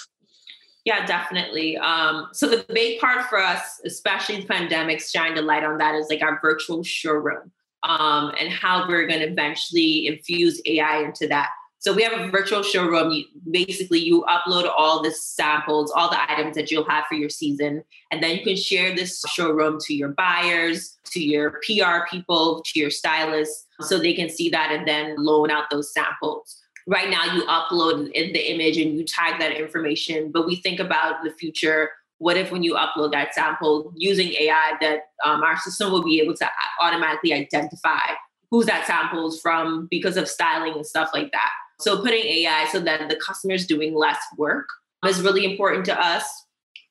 Yeah, 0.88 1.06
definitely. 1.06 1.75
Um, 1.75 2.29
so 2.32 2.48
the 2.48 2.65
big 2.74 3.01
part 3.01 3.25
for 3.25 3.38
us, 3.38 3.82
especially 3.84 4.39
the 4.39 4.48
pandemics, 4.48 5.12
shined 5.12 5.38
a 5.38 5.41
light 5.41 5.65
on 5.65 5.79
that 5.79 5.96
is 5.96 6.08
like 6.10 6.22
our 6.22 6.39
virtual 6.41 6.82
showroom 6.82 7.51
um, 7.84 8.32
and 8.39 8.50
how 8.50 8.88
we're 8.88 9.06
going 9.06 9.20
to 9.20 9.27
eventually 9.27 10.08
infuse 10.08 10.62
AI 10.65 11.00
into 11.00 11.27
that. 11.27 11.50
So 11.79 11.94
we 11.94 12.03
have 12.03 12.17
a 12.17 12.32
virtual 12.32 12.63
showroom. 12.63 13.12
You, 13.12 13.25
basically, 13.51 14.00
you 14.00 14.24
upload 14.29 14.72
all 14.77 15.03
the 15.03 15.12
samples, 15.12 15.91
all 15.91 16.10
the 16.10 16.32
items 16.32 16.56
that 16.56 16.72
you'll 16.72 16.89
have 16.89 17.03
for 17.08 17.15
your 17.15 17.29
season, 17.29 17.84
and 18.10 18.24
then 18.24 18.38
you 18.38 18.44
can 18.46 18.56
share 18.56 18.96
this 18.96 19.22
showroom 19.27 19.79
to 19.82 19.94
your 19.94 20.13
buyers, 20.13 20.98
to 21.08 21.22
your 21.22 21.60
PR 21.65 22.08
people, 22.10 22.63
to 22.65 22.79
your 22.79 22.91
stylists, 22.91 23.65
so 23.82 24.00
they 24.00 24.13
can 24.13 24.29
see 24.29 24.48
that 24.51 24.72
and 24.72 24.88
then 24.88 25.15
loan 25.17 25.51
out 25.51 25.65
those 25.70 25.94
samples 25.94 26.62
right 26.88 27.10
now 27.10 27.36
you 27.36 27.44
upload 27.44 28.12
the 28.13 28.51
image 28.51 28.77
and 28.77 28.98
you 28.98 29.03
tag 29.03 29.39
that 29.39 29.51
information 29.51 30.32
but 30.32 30.48
we 30.48 30.56
think 30.56 30.79
about 30.79 31.24
the 31.24 31.32
future. 31.32 31.91
What 32.20 32.38
if 32.38 32.51
when 32.51 32.63
you 32.63 32.74
upload 32.74 33.12
that 33.12 33.36
sample 33.36 33.94
using 33.96 34.34
ai 34.34 34.77
that 34.82 35.01
um, 35.24 35.44
our 35.44 35.58
system 35.58 35.91
will 35.91 36.03
be 36.03 36.20
able 36.20 36.36
to 36.36 36.50
automatically 36.82 37.34
identify 37.34 38.15
who's 38.50 38.65
that 38.65 38.88
samples 38.88 39.39
from 39.39 39.88
because 39.91 40.17
of 40.17 40.27
styling 40.27 40.74
and 40.74 40.86
stuff 40.86 41.10
like 41.13 41.32
that. 41.34 41.51
So 41.79 42.01
putting 42.01 42.24
ai 42.24 42.67
so 42.72 42.79
that 42.79 43.10
the 43.10 43.17
customer's 43.17 43.67
doing 43.67 43.94
less 43.94 44.20
work 44.38 44.67
is 45.06 45.22
really 45.22 45.46
important 45.46 45.86
to 45.86 46.00
us. 46.00 46.24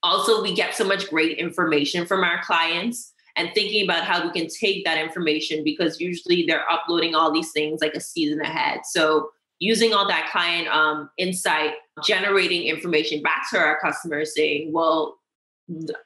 Also 0.03 0.43
we 0.43 0.55
get 0.55 0.75
so 0.75 0.85
much 0.85 1.09
great 1.09 1.38
information 1.38 2.07
from 2.07 2.23
our 2.23 2.43
clients 2.45 3.12
and 3.37 3.50
thinking 3.55 3.85
about 3.85 4.05
how 4.05 4.25
we 4.25 4.33
can 4.33 4.49
take 4.49 4.85
that 4.85 4.99
information 4.99 5.62
because 5.62 6.00
usually 6.00 6.47
they're 6.47 6.71
uploading 6.71 7.15
all 7.15 7.33
these 7.33 7.53
things 7.53 7.81
like 7.81 7.95
a 7.95 8.00
season 8.00 8.41
ahead. 8.41 8.81
So 8.85 9.31
using 9.59 9.93
all 9.93 10.07
that 10.09 10.31
client 10.31 10.69
um, 10.69 11.11
insight, 11.19 11.73
generating 12.05 12.63
information 12.63 13.23
back 13.23 13.49
to 13.51 13.59
our 13.59 13.79
customers 13.81 14.35
saying, 14.35 14.73
well, 14.73 15.17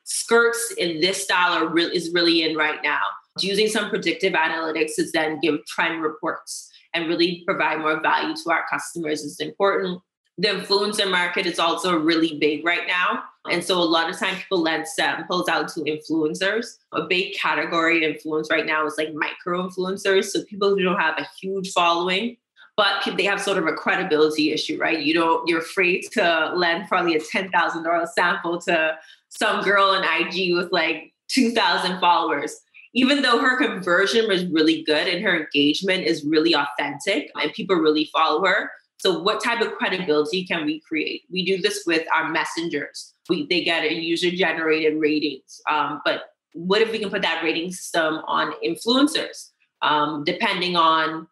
skirts 0.05 0.75
in 0.79 1.01
this 1.01 1.23
style 1.23 1.53
are 1.53 1.69
re- 1.69 1.85
is 1.85 2.13
really 2.13 2.43
in 2.43 2.57
right 2.57 2.81
now. 2.83 3.01
Using 3.39 3.69
some 3.69 3.91
predictive 3.91 4.33
analytics 4.33 4.95
to 4.97 5.07
then 5.13 5.39
give 5.41 5.65
trend 5.67 6.03
reports 6.03 6.71
and 6.95 7.09
really 7.09 7.43
provide 7.47 7.81
more 7.81 8.01
value 8.01 8.35
to 8.35 8.51
our 8.51 8.65
customers 8.71 9.23
is 9.23 9.39
important. 9.41 10.01
The 10.39 10.49
influencer 10.49 11.11
market 11.11 11.47
is 11.47 11.59
also 11.59 11.99
really 11.99 12.39
big 12.39 12.65
right 12.65 12.87
now. 12.87 13.23
And 13.51 13.63
so 13.63 13.79
a 13.79 13.85
lot 13.85 14.11
of 14.11 14.19
times 14.19 14.39
people 14.39 14.63
lend 14.63 14.89
samples 14.89 15.49
out 15.49 15.69
to 15.69 15.81
influencers. 15.81 16.79
A 16.93 17.03
big 17.03 17.35
category 17.35 18.05
of 18.05 18.15
influence 18.15 18.49
right 18.51 18.67
now 18.67 18.87
is 18.87 18.95
like 18.99 19.15
micro 19.15 19.69
influencers. 19.69 20.27
So 20.27 20.45
people 20.45 20.71
who 20.71 20.83
don't 20.83 20.99
have 20.99 21.19
a 21.19 21.29
huge 21.41 21.73
following 21.73 22.37
but 22.81 23.15
they 23.19 23.25
have 23.25 23.43
sort 23.43 23.59
of 23.59 23.67
a 23.67 23.75
credibility 23.75 24.53
issue, 24.53 24.79
right? 24.81 25.01
You 25.01 25.13
don't, 25.13 25.47
you're 25.47 25.61
afraid 25.61 26.07
to 26.13 26.51
lend 26.57 26.89
probably 26.89 27.15
a 27.15 27.21
$10,000 27.21 28.09
sample 28.09 28.59
to 28.63 28.97
some 29.29 29.63
girl 29.63 29.91
on 29.91 30.03
IG 30.03 30.55
with 30.55 30.73
like 30.73 31.13
2,000 31.29 32.01
followers. 32.01 32.59
Even 32.95 33.21
though 33.21 33.39
her 33.39 33.59
conversion 33.59 34.27
was 34.27 34.47
really 34.47 34.83
good 34.85 35.07
and 35.07 35.23
her 35.23 35.45
engagement 35.45 36.05
is 36.05 36.25
really 36.25 36.55
authentic 36.55 37.31
and 37.35 37.53
people 37.53 37.77
really 37.77 38.09
follow 38.15 38.43
her. 38.47 38.71
So, 38.97 39.21
what 39.21 39.45
type 39.45 39.61
of 39.61 39.73
credibility 39.73 40.47
can 40.47 40.65
we 40.65 40.81
create? 40.81 41.25
We 41.31 41.45
do 41.45 41.61
this 41.61 41.85
with 41.87 42.07
our 42.15 42.31
messengers. 42.31 43.13
We, 43.29 43.47
they 43.47 43.63
get 43.63 43.85
a 43.85 43.93
user 43.93 44.31
generated 44.31 44.99
ratings. 44.99 45.61
Um, 45.71 46.01
but 46.07 46.31
what 46.55 46.81
if 46.81 46.93
we 46.93 46.99
can 46.99 47.11
put 47.11 47.23
that 47.23 47.45
rating 47.45 47.73
system 47.73 48.23
on 48.27 48.55
influencers? 48.65 49.51
Um, 49.83 50.25
depending 50.25 50.77
on 50.77 51.27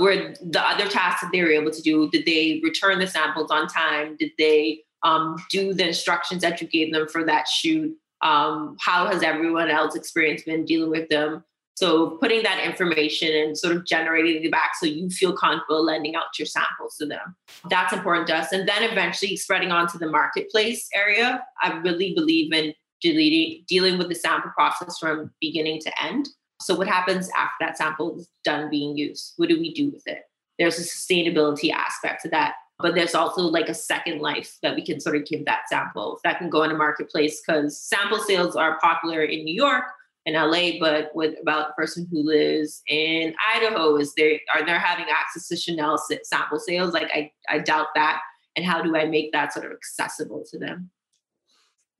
were 0.00 0.34
the 0.40 0.60
other 0.60 0.88
tasks 0.88 1.22
that 1.22 1.30
they 1.32 1.42
were 1.42 1.50
able 1.50 1.70
to 1.70 1.82
do 1.82 2.10
did 2.10 2.24
they 2.26 2.60
return 2.62 2.98
the 2.98 3.06
samples 3.06 3.50
on 3.50 3.66
time? 3.66 4.16
Did 4.18 4.32
they 4.38 4.80
um, 5.02 5.36
do 5.50 5.74
the 5.74 5.88
instructions 5.88 6.42
that 6.42 6.60
you 6.60 6.68
gave 6.68 6.92
them 6.92 7.08
for 7.08 7.24
that 7.24 7.48
shoot? 7.48 7.96
Um, 8.20 8.76
how 8.80 9.06
has 9.06 9.22
everyone 9.22 9.68
else 9.68 9.94
experience 9.96 10.42
been 10.42 10.64
dealing 10.64 10.90
with 10.90 11.08
them? 11.08 11.44
So 11.74 12.18
putting 12.18 12.42
that 12.42 12.64
information 12.64 13.34
and 13.34 13.56
sort 13.56 13.74
of 13.74 13.86
generating 13.86 14.44
it 14.44 14.50
back 14.52 14.72
so 14.78 14.86
you 14.86 15.08
feel 15.10 15.34
comfortable 15.34 15.82
lending 15.82 16.14
out 16.14 16.38
your 16.38 16.46
samples 16.46 16.96
to 16.98 17.06
them. 17.06 17.34
That's 17.70 17.92
important 17.92 18.28
to 18.28 18.36
us. 18.36 18.52
And 18.52 18.68
then 18.68 18.82
eventually 18.84 19.36
spreading 19.36 19.72
onto 19.72 19.98
the 19.98 20.08
marketplace 20.08 20.88
area. 20.94 21.42
I 21.62 21.72
really 21.78 22.14
believe 22.14 22.52
in 22.52 22.74
deleting, 23.00 23.64
dealing 23.66 23.98
with 23.98 24.08
the 24.08 24.14
sample 24.14 24.52
process 24.54 24.98
from 24.98 25.32
beginning 25.40 25.80
to 25.80 26.02
end 26.02 26.28
so, 26.62 26.74
what 26.74 26.88
happens 26.88 27.28
after 27.36 27.56
that 27.60 27.76
sample 27.76 28.16
is 28.18 28.28
done 28.44 28.70
being 28.70 28.96
used? 28.96 29.34
What 29.36 29.48
do 29.48 29.58
we 29.58 29.74
do 29.74 29.90
with 29.90 30.06
it? 30.06 30.22
There's 30.58 30.78
a 30.78 30.82
sustainability 30.82 31.72
aspect 31.72 32.22
to 32.22 32.28
that, 32.30 32.54
but 32.78 32.94
there's 32.94 33.14
also 33.14 33.42
like 33.42 33.68
a 33.68 33.74
second 33.74 34.20
life 34.20 34.58
that 34.62 34.74
we 34.74 34.84
can 34.84 35.00
sort 35.00 35.16
of 35.16 35.26
give 35.26 35.44
that 35.46 35.68
sample 35.68 36.20
that 36.24 36.38
can 36.38 36.50
go 36.50 36.62
in 36.62 36.70
a 36.70 36.76
marketplace 36.76 37.42
because 37.44 37.80
sample 37.80 38.18
sales 38.18 38.56
are 38.56 38.78
popular 38.80 39.22
in 39.22 39.44
New 39.44 39.54
York 39.54 39.84
and 40.24 40.36
LA, 40.36 40.78
but 40.78 41.10
what 41.14 41.34
about 41.40 41.68
the 41.68 41.74
person 41.74 42.06
who 42.10 42.22
lives 42.22 42.82
in 42.88 43.34
Idaho? 43.54 43.96
Is 43.96 44.14
there 44.14 44.38
are 44.54 44.64
they 44.64 44.72
having 44.72 45.06
access 45.10 45.48
to 45.48 45.56
Chanel 45.56 45.98
sample 46.22 46.60
sales? 46.60 46.94
Like 46.94 47.10
I, 47.12 47.32
I 47.48 47.58
doubt 47.58 47.88
that. 47.94 48.20
And 48.54 48.64
how 48.64 48.82
do 48.82 48.94
I 48.96 49.06
make 49.06 49.32
that 49.32 49.52
sort 49.52 49.66
of 49.66 49.72
accessible 49.72 50.44
to 50.50 50.58
them? 50.58 50.90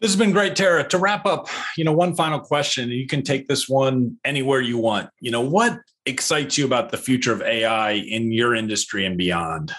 This 0.03 0.11
has 0.11 0.19
been 0.19 0.33
great, 0.33 0.57
Tara. 0.57 0.83
To 0.89 0.99
wrap 0.99 1.27
up, 1.27 1.47
you 1.77 1.85
know, 1.85 1.93
one 1.93 2.17
final 2.17 2.41
question. 2.41 2.89
You 2.89 3.07
can 3.07 3.23
take 3.23 3.47
this 3.47 3.69
one 3.69 4.17
anywhere 4.25 4.61
you 4.61 4.77
want. 4.77 5.09
You 5.21 5.31
know, 5.31 5.41
what 5.41 5.79
excites 6.07 6.59
you 6.59 6.67
about 6.67 6.91
the 6.91 6.97
future 6.97 7.33
of 7.33 7.41
AI 7.41 7.93
in 7.93 8.33
your 8.33 8.53
industry 8.53 9.07
and 9.07 9.17
beyond? 9.17 9.73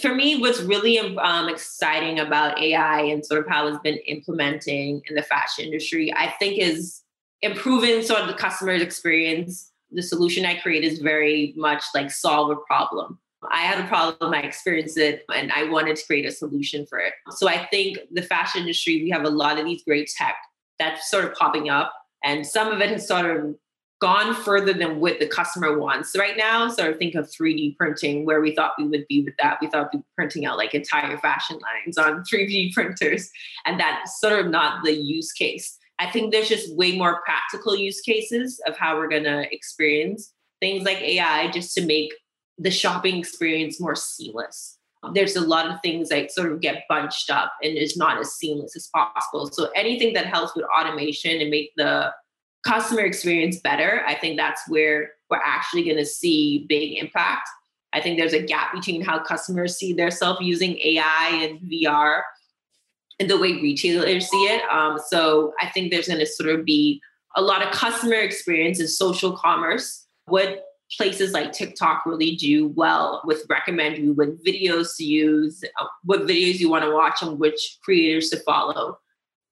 For 0.00 0.14
me, 0.14 0.38
what's 0.40 0.62
really 0.62 0.98
um, 0.98 1.50
exciting 1.50 2.20
about 2.20 2.58
AI 2.58 3.02
and 3.02 3.24
sort 3.24 3.42
of 3.44 3.48
how 3.50 3.66
it's 3.66 3.78
been 3.80 3.98
implementing 4.06 5.02
in 5.10 5.14
the 5.14 5.22
fashion 5.22 5.66
industry, 5.66 6.10
I 6.16 6.34
think, 6.38 6.58
is 6.58 7.02
improving 7.42 8.00
sort 8.00 8.22
of 8.22 8.28
the 8.28 8.34
customer's 8.34 8.80
experience. 8.80 9.70
The 9.90 10.02
solution 10.02 10.46
I 10.46 10.54
create 10.54 10.84
is 10.84 11.00
very 11.00 11.52
much 11.54 11.84
like 11.94 12.10
solve 12.10 12.50
a 12.50 12.56
problem. 12.66 13.18
I 13.50 13.62
had 13.62 13.84
a 13.84 13.88
problem, 13.88 14.34
I 14.34 14.40
experienced 14.40 14.98
it, 14.98 15.24
and 15.34 15.52
I 15.52 15.64
wanted 15.64 15.96
to 15.96 16.06
create 16.06 16.26
a 16.26 16.32
solution 16.32 16.86
for 16.86 16.98
it. 16.98 17.12
So 17.30 17.48
I 17.48 17.66
think 17.66 17.98
the 18.12 18.22
fashion 18.22 18.62
industry, 18.62 19.02
we 19.02 19.10
have 19.10 19.24
a 19.24 19.30
lot 19.30 19.58
of 19.58 19.64
these 19.64 19.82
great 19.84 20.10
tech 20.16 20.36
that's 20.78 21.10
sort 21.10 21.24
of 21.24 21.34
popping 21.34 21.68
up, 21.68 21.92
and 22.24 22.46
some 22.46 22.68
of 22.68 22.80
it 22.80 22.90
has 22.90 23.06
sort 23.06 23.26
of 23.26 23.54
gone 24.00 24.32
further 24.32 24.72
than 24.72 25.00
what 25.00 25.18
the 25.18 25.26
customer 25.26 25.76
wants 25.76 26.16
right 26.16 26.36
now. 26.36 26.68
So 26.68 26.88
I 26.88 26.92
think 26.92 27.16
of 27.16 27.26
3D 27.26 27.76
printing, 27.76 28.24
where 28.24 28.40
we 28.40 28.54
thought 28.54 28.74
we 28.78 28.86
would 28.86 29.06
be 29.08 29.22
with 29.22 29.34
that. 29.42 29.58
We 29.60 29.66
thought 29.66 29.88
we'd 29.92 30.00
be 30.00 30.04
printing 30.16 30.46
out 30.46 30.56
like 30.56 30.74
entire 30.74 31.18
fashion 31.18 31.58
lines 31.58 31.98
on 31.98 32.22
3D 32.32 32.72
printers, 32.72 33.30
and 33.64 33.78
that's 33.80 34.20
sort 34.20 34.38
of 34.38 34.50
not 34.50 34.84
the 34.84 34.92
use 34.92 35.32
case. 35.32 35.76
I 35.98 36.08
think 36.08 36.30
there's 36.30 36.48
just 36.48 36.74
way 36.76 36.96
more 36.96 37.22
practical 37.22 37.76
use 37.76 38.00
cases 38.00 38.60
of 38.66 38.76
how 38.76 38.96
we're 38.96 39.08
going 39.08 39.24
to 39.24 39.52
experience 39.52 40.32
things 40.60 40.84
like 40.84 41.00
AI 41.00 41.50
just 41.50 41.74
to 41.74 41.84
make 41.84 42.12
the 42.58 42.70
shopping 42.70 43.16
experience 43.18 43.80
more 43.80 43.94
seamless. 43.94 44.78
There's 45.12 45.36
a 45.36 45.40
lot 45.40 45.70
of 45.70 45.80
things 45.80 46.08
that 46.08 46.32
sort 46.32 46.52
of 46.52 46.60
get 46.60 46.84
bunched 46.88 47.30
up 47.30 47.52
and 47.62 47.76
is 47.76 47.96
not 47.96 48.18
as 48.18 48.32
seamless 48.32 48.74
as 48.74 48.88
possible. 48.88 49.46
So 49.52 49.70
anything 49.76 50.12
that 50.14 50.26
helps 50.26 50.56
with 50.56 50.64
automation 50.76 51.40
and 51.40 51.50
make 51.50 51.70
the 51.76 52.12
customer 52.66 53.02
experience 53.02 53.60
better, 53.60 54.02
I 54.06 54.14
think 54.16 54.36
that's 54.36 54.60
where 54.68 55.10
we're 55.30 55.40
actually 55.44 55.84
going 55.84 55.98
to 55.98 56.04
see 56.04 56.66
big 56.68 56.98
impact. 56.98 57.48
I 57.92 58.00
think 58.00 58.18
there's 58.18 58.32
a 58.32 58.42
gap 58.42 58.74
between 58.74 59.02
how 59.02 59.22
customers 59.22 59.76
see 59.76 59.92
themselves 59.92 60.40
using 60.42 60.78
AI 60.78 61.48
and 61.48 61.60
VR 61.70 62.22
and 63.20 63.30
the 63.30 63.38
way 63.38 63.52
retailers 63.52 64.28
see 64.28 64.44
it. 64.44 64.62
Um, 64.70 64.98
so 65.08 65.54
I 65.60 65.68
think 65.68 65.90
there's 65.90 66.08
going 66.08 66.20
to 66.20 66.26
sort 66.26 66.50
of 66.50 66.64
be 66.64 67.00
a 67.36 67.42
lot 67.42 67.62
of 67.62 67.72
customer 67.72 68.16
experience 68.16 68.80
and 68.80 68.88
social 68.88 69.36
commerce. 69.36 70.06
What 70.26 70.64
places 70.96 71.32
like 71.32 71.52
TikTok 71.52 72.06
really 72.06 72.36
do 72.36 72.68
well 72.68 73.22
with 73.24 73.44
recommend 73.48 73.98
you 73.98 74.12
what 74.14 74.42
videos 74.42 74.96
to 74.96 75.04
use, 75.04 75.62
uh, 75.80 75.86
what 76.04 76.22
videos 76.22 76.58
you 76.58 76.70
want 76.70 76.84
to 76.84 76.92
watch, 76.92 77.22
and 77.22 77.38
which 77.38 77.78
creators 77.82 78.30
to 78.30 78.40
follow. 78.40 78.98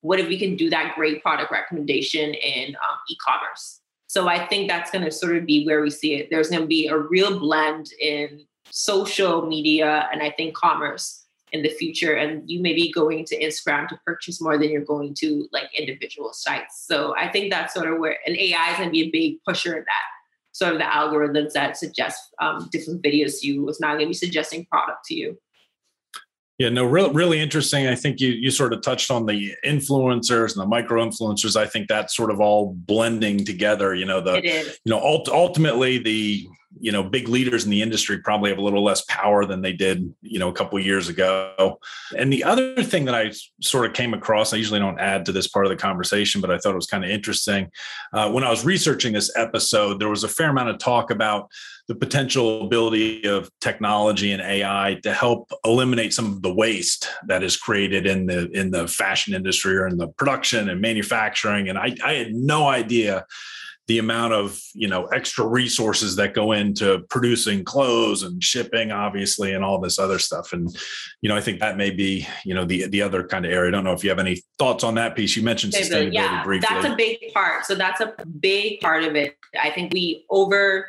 What 0.00 0.20
if 0.20 0.28
we 0.28 0.38
can 0.38 0.56
do 0.56 0.70
that 0.70 0.94
great 0.94 1.22
product 1.22 1.50
recommendation 1.50 2.32
in 2.34 2.76
um, 2.76 2.98
e-commerce? 3.10 3.80
So 4.06 4.28
I 4.28 4.46
think 4.46 4.68
that's 4.68 4.90
going 4.90 5.04
to 5.04 5.10
sort 5.10 5.36
of 5.36 5.46
be 5.46 5.66
where 5.66 5.82
we 5.82 5.90
see 5.90 6.14
it. 6.14 6.28
There's 6.30 6.48
going 6.48 6.62
to 6.62 6.68
be 6.68 6.86
a 6.86 6.96
real 6.96 7.38
blend 7.38 7.90
in 8.00 8.46
social 8.70 9.46
media 9.46 10.08
and 10.12 10.22
I 10.22 10.30
think 10.30 10.54
commerce 10.54 11.24
in 11.52 11.62
the 11.62 11.68
future. 11.68 12.14
And 12.14 12.48
you 12.48 12.60
may 12.60 12.72
be 12.72 12.92
going 12.92 13.24
to 13.26 13.38
Instagram 13.38 13.88
to 13.88 14.00
purchase 14.04 14.40
more 14.40 14.58
than 14.58 14.70
you're 14.70 14.84
going 14.84 15.14
to 15.14 15.48
like 15.52 15.68
individual 15.76 16.32
sites. 16.32 16.84
So 16.86 17.16
I 17.16 17.28
think 17.28 17.52
that's 17.52 17.74
sort 17.74 17.90
of 17.92 17.98
where 17.98 18.18
an 18.26 18.36
AI 18.36 18.72
is 18.72 18.78
going 18.78 18.88
to 18.88 18.92
be 18.92 19.02
a 19.02 19.10
big 19.10 19.42
pusher 19.44 19.74
in 19.76 19.84
that. 19.84 20.15
Sort 20.56 20.72
of 20.72 20.78
the 20.78 20.84
algorithms 20.84 21.52
that 21.52 21.76
suggest 21.76 22.18
um, 22.40 22.70
different 22.72 23.02
videos 23.02 23.40
to 23.40 23.46
you 23.46 23.68
is 23.68 23.78
not 23.78 23.96
going 23.96 24.06
to 24.06 24.06
be 24.06 24.14
suggesting 24.14 24.64
product 24.64 25.04
to 25.04 25.14
you. 25.14 25.38
Yeah, 26.58 26.70
no, 26.70 26.86
really, 26.86 27.12
really 27.12 27.40
interesting. 27.40 27.86
I 27.86 27.94
think 27.94 28.20
you 28.20 28.30
you 28.30 28.50
sort 28.50 28.72
of 28.72 28.80
touched 28.80 29.10
on 29.10 29.26
the 29.26 29.52
influencers 29.66 30.54
and 30.54 30.62
the 30.62 30.66
micro 30.66 31.04
influencers. 31.04 31.54
I 31.54 31.66
think 31.66 31.88
that's 31.88 32.16
sort 32.16 32.30
of 32.30 32.40
all 32.40 32.72
blending 32.74 33.44
together. 33.44 33.94
You 33.94 34.06
know, 34.06 34.22
the 34.22 34.40
you 34.42 34.90
know 34.90 34.98
ult- 34.98 35.28
ultimately 35.28 35.98
the 35.98 36.48
you 36.80 36.92
know 36.92 37.02
big 37.02 37.28
leaders 37.28 37.64
in 37.64 37.70
the 37.70 37.82
industry 37.82 38.18
probably 38.18 38.50
have 38.50 38.58
a 38.58 38.62
little 38.62 38.84
less 38.84 39.02
power 39.02 39.44
than 39.44 39.62
they 39.62 39.72
did 39.72 40.12
you 40.22 40.38
know 40.38 40.48
a 40.48 40.52
couple 40.52 40.78
years 40.78 41.08
ago. 41.08 41.78
And 42.16 42.32
the 42.32 42.44
other 42.44 42.82
thing 42.82 43.04
that 43.06 43.14
i 43.14 43.32
sort 43.60 43.86
of 43.86 43.92
came 43.92 44.14
across 44.14 44.52
i 44.52 44.56
usually 44.56 44.80
don't 44.80 44.98
add 44.98 45.24
to 45.26 45.32
this 45.32 45.48
part 45.48 45.66
of 45.66 45.70
the 45.70 45.76
conversation 45.76 46.40
but 46.40 46.50
i 46.50 46.58
thought 46.58 46.72
it 46.72 46.76
was 46.76 46.86
kind 46.86 47.04
of 47.04 47.10
interesting. 47.10 47.70
Uh, 48.12 48.30
when 48.30 48.44
i 48.44 48.50
was 48.50 48.64
researching 48.64 49.12
this 49.12 49.34
episode 49.36 50.00
there 50.00 50.08
was 50.08 50.24
a 50.24 50.28
fair 50.28 50.50
amount 50.50 50.68
of 50.68 50.78
talk 50.78 51.10
about 51.10 51.50
the 51.88 51.94
potential 51.94 52.64
ability 52.64 53.24
of 53.24 53.48
technology 53.60 54.32
and 54.32 54.42
ai 54.42 54.98
to 55.02 55.12
help 55.12 55.50
eliminate 55.64 56.12
some 56.12 56.26
of 56.26 56.42
the 56.42 56.52
waste 56.52 57.08
that 57.28 57.42
is 57.42 57.56
created 57.56 58.06
in 58.06 58.26
the 58.26 58.50
in 58.50 58.70
the 58.70 58.86
fashion 58.88 59.34
industry 59.34 59.76
or 59.76 59.86
in 59.86 59.96
the 59.96 60.08
production 60.08 60.68
and 60.68 60.80
manufacturing. 60.80 61.68
And 61.68 61.78
i, 61.78 61.94
I 62.04 62.14
had 62.14 62.34
no 62.34 62.66
idea 62.66 63.24
the 63.86 63.98
amount 63.98 64.32
of 64.32 64.60
you 64.74 64.88
know 64.88 65.06
extra 65.06 65.46
resources 65.46 66.16
that 66.16 66.34
go 66.34 66.52
into 66.52 67.00
producing 67.08 67.64
clothes 67.64 68.22
and 68.22 68.42
shipping 68.42 68.90
obviously 68.90 69.52
and 69.52 69.64
all 69.64 69.80
this 69.80 69.98
other 69.98 70.18
stuff. 70.18 70.52
And 70.52 70.74
you 71.20 71.28
know 71.28 71.36
i 71.36 71.40
think 71.40 71.60
that 71.60 71.76
may 71.76 71.90
be 71.90 72.26
you 72.44 72.54
know 72.54 72.64
the 72.64 72.86
the 72.88 73.02
other 73.02 73.26
kind 73.26 73.44
of 73.44 73.52
area. 73.52 73.68
I 73.68 73.72
don't 73.72 73.84
know 73.84 73.92
if 73.92 74.02
you 74.02 74.10
have 74.10 74.18
any 74.18 74.42
thoughts 74.58 74.84
on 74.84 74.94
that 74.96 75.14
piece. 75.16 75.36
You 75.36 75.42
mentioned 75.42 75.72
sustainability 75.72 76.14
yeah, 76.14 76.42
briefly. 76.42 76.68
that's 76.68 76.86
a 76.86 76.96
big 76.96 77.32
part. 77.32 77.64
So 77.64 77.74
that's 77.74 78.00
a 78.00 78.14
big 78.40 78.80
part 78.80 79.04
of 79.04 79.14
it. 79.14 79.36
I 79.60 79.70
think 79.70 79.92
we 79.92 80.24
over 80.30 80.88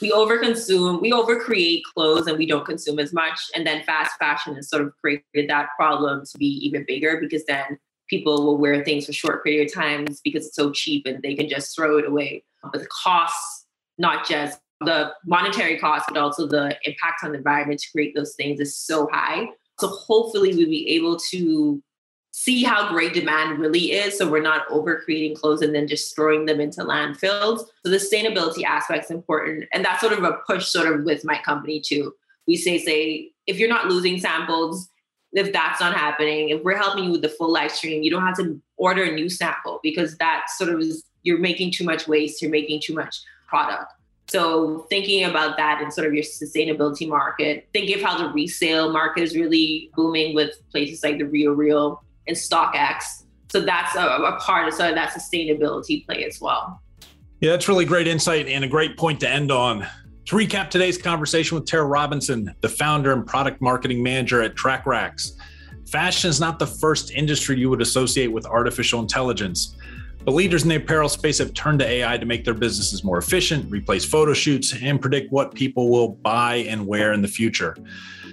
we 0.00 0.10
overconsume 0.10 1.00
we 1.00 1.12
overcreate 1.12 1.82
clothes 1.94 2.26
and 2.26 2.38
we 2.38 2.46
don't 2.46 2.64
consume 2.64 2.98
as 2.98 3.12
much. 3.12 3.38
And 3.54 3.66
then 3.66 3.82
fast 3.84 4.12
fashion 4.18 4.54
has 4.56 4.68
sort 4.68 4.82
of 4.82 4.92
created 5.00 5.48
that 5.48 5.68
problem 5.76 6.24
to 6.24 6.38
be 6.38 6.46
even 6.66 6.84
bigger 6.86 7.18
because 7.20 7.44
then 7.46 7.78
people 8.14 8.44
will 8.44 8.58
wear 8.58 8.84
things 8.84 9.06
for 9.06 9.12
short 9.12 9.42
period 9.44 9.66
of 9.66 9.74
times 9.74 10.20
because 10.22 10.46
it's 10.46 10.56
so 10.56 10.70
cheap 10.70 11.04
and 11.06 11.20
they 11.22 11.34
can 11.34 11.48
just 11.48 11.74
throw 11.74 11.98
it 11.98 12.06
away. 12.06 12.44
But 12.62 12.80
the 12.80 12.88
costs, 13.04 13.66
not 13.98 14.26
just 14.28 14.60
the 14.80 15.12
monetary 15.26 15.78
cost, 15.78 16.06
but 16.08 16.18
also 16.18 16.46
the 16.46 16.76
impact 16.84 17.24
on 17.24 17.32
the 17.32 17.38
environment 17.38 17.80
to 17.80 17.90
create 17.90 18.14
those 18.14 18.34
things 18.36 18.60
is 18.60 18.76
so 18.76 19.08
high. 19.12 19.48
So 19.80 19.88
hopefully 19.88 20.54
we'll 20.54 20.66
be 20.66 20.88
able 20.90 21.18
to 21.30 21.82
see 22.30 22.62
how 22.62 22.88
great 22.88 23.14
demand 23.14 23.58
really 23.58 23.92
is. 23.92 24.16
So 24.18 24.30
we're 24.30 24.42
not 24.42 24.68
over 24.70 25.00
creating 25.00 25.36
clothes 25.36 25.62
and 25.62 25.74
then 25.74 25.88
just 25.88 26.14
throwing 26.14 26.46
them 26.46 26.60
into 26.60 26.82
landfills. 26.82 27.66
So 27.84 27.90
the 27.90 27.96
sustainability 27.96 28.64
aspect 28.64 29.04
is 29.04 29.10
important. 29.10 29.64
And 29.72 29.84
that's 29.84 30.00
sort 30.00 30.12
of 30.12 30.22
a 30.24 30.38
push 30.46 30.66
sort 30.66 30.92
of 30.92 31.04
with 31.04 31.24
my 31.24 31.40
company 31.42 31.80
too. 31.80 32.12
We 32.46 32.56
say, 32.56 32.78
say, 32.78 33.30
if 33.46 33.58
you're 33.58 33.68
not 33.68 33.86
losing 33.86 34.18
samples, 34.18 34.88
if 35.34 35.52
that's 35.52 35.80
not 35.80 35.94
happening, 35.94 36.50
if 36.50 36.62
we're 36.62 36.76
helping 36.76 37.04
you 37.04 37.10
with 37.10 37.22
the 37.22 37.28
full 37.28 37.52
live 37.52 37.72
stream, 37.72 38.02
you 38.02 38.10
don't 38.10 38.22
have 38.22 38.36
to 38.36 38.60
order 38.76 39.02
a 39.02 39.12
new 39.12 39.28
sample 39.28 39.80
because 39.82 40.16
that 40.18 40.44
sort 40.56 40.70
of 40.70 40.80
is 40.80 41.04
you're 41.24 41.38
making 41.38 41.72
too 41.72 41.84
much 41.84 42.06
waste, 42.06 42.40
you're 42.40 42.50
making 42.50 42.80
too 42.82 42.94
much 42.94 43.16
product. 43.48 43.92
So 44.28 44.86
thinking 44.88 45.24
about 45.24 45.56
that 45.56 45.82
in 45.82 45.90
sort 45.90 46.06
of 46.06 46.14
your 46.14 46.22
sustainability 46.22 47.08
market, 47.08 47.68
thinking 47.72 47.96
of 47.96 48.02
how 48.02 48.16
the 48.16 48.32
resale 48.32 48.92
market 48.92 49.22
is 49.22 49.34
really 49.34 49.90
booming 49.96 50.34
with 50.34 50.56
places 50.70 51.02
like 51.02 51.18
the 51.18 51.26
Real 51.26 51.52
Real 51.52 52.02
and 52.26 52.36
StockX. 52.36 53.24
So 53.50 53.60
that's 53.60 53.94
a, 53.96 54.00
a 54.00 54.38
part 54.40 54.68
of 54.68 54.74
sort 54.74 54.90
of 54.90 54.94
that 54.94 55.12
sustainability 55.12 56.06
play 56.06 56.24
as 56.24 56.40
well. 56.40 56.80
Yeah, 57.40 57.50
that's 57.50 57.68
really 57.68 57.84
great 57.84 58.06
insight 58.06 58.46
and 58.48 58.64
a 58.64 58.68
great 58.68 58.96
point 58.96 59.20
to 59.20 59.28
end 59.28 59.50
on. 59.50 59.86
To 60.26 60.36
recap 60.36 60.70
today's 60.70 60.96
conversation 60.96 61.54
with 61.54 61.66
Tara 61.66 61.84
Robinson, 61.84 62.54
the 62.62 62.68
founder 62.68 63.12
and 63.12 63.26
product 63.26 63.60
marketing 63.60 64.02
manager 64.02 64.40
at 64.40 64.54
TrackRacks, 64.54 65.32
fashion 65.86 66.30
is 66.30 66.40
not 66.40 66.58
the 66.58 66.66
first 66.66 67.10
industry 67.10 67.58
you 67.58 67.68
would 67.68 67.82
associate 67.82 68.28
with 68.28 68.46
artificial 68.46 69.00
intelligence. 69.00 69.76
But 70.24 70.32
leaders 70.32 70.62
in 70.62 70.70
the 70.70 70.76
apparel 70.76 71.10
space 71.10 71.36
have 71.36 71.52
turned 71.52 71.80
to 71.80 71.86
AI 71.86 72.16
to 72.16 72.24
make 72.24 72.42
their 72.42 72.54
businesses 72.54 73.04
more 73.04 73.18
efficient, 73.18 73.70
replace 73.70 74.06
photo 74.06 74.32
shoots, 74.32 74.74
and 74.80 74.98
predict 74.98 75.30
what 75.30 75.52
people 75.52 75.90
will 75.90 76.08
buy 76.08 76.54
and 76.54 76.86
wear 76.86 77.12
in 77.12 77.20
the 77.20 77.28
future. 77.28 77.76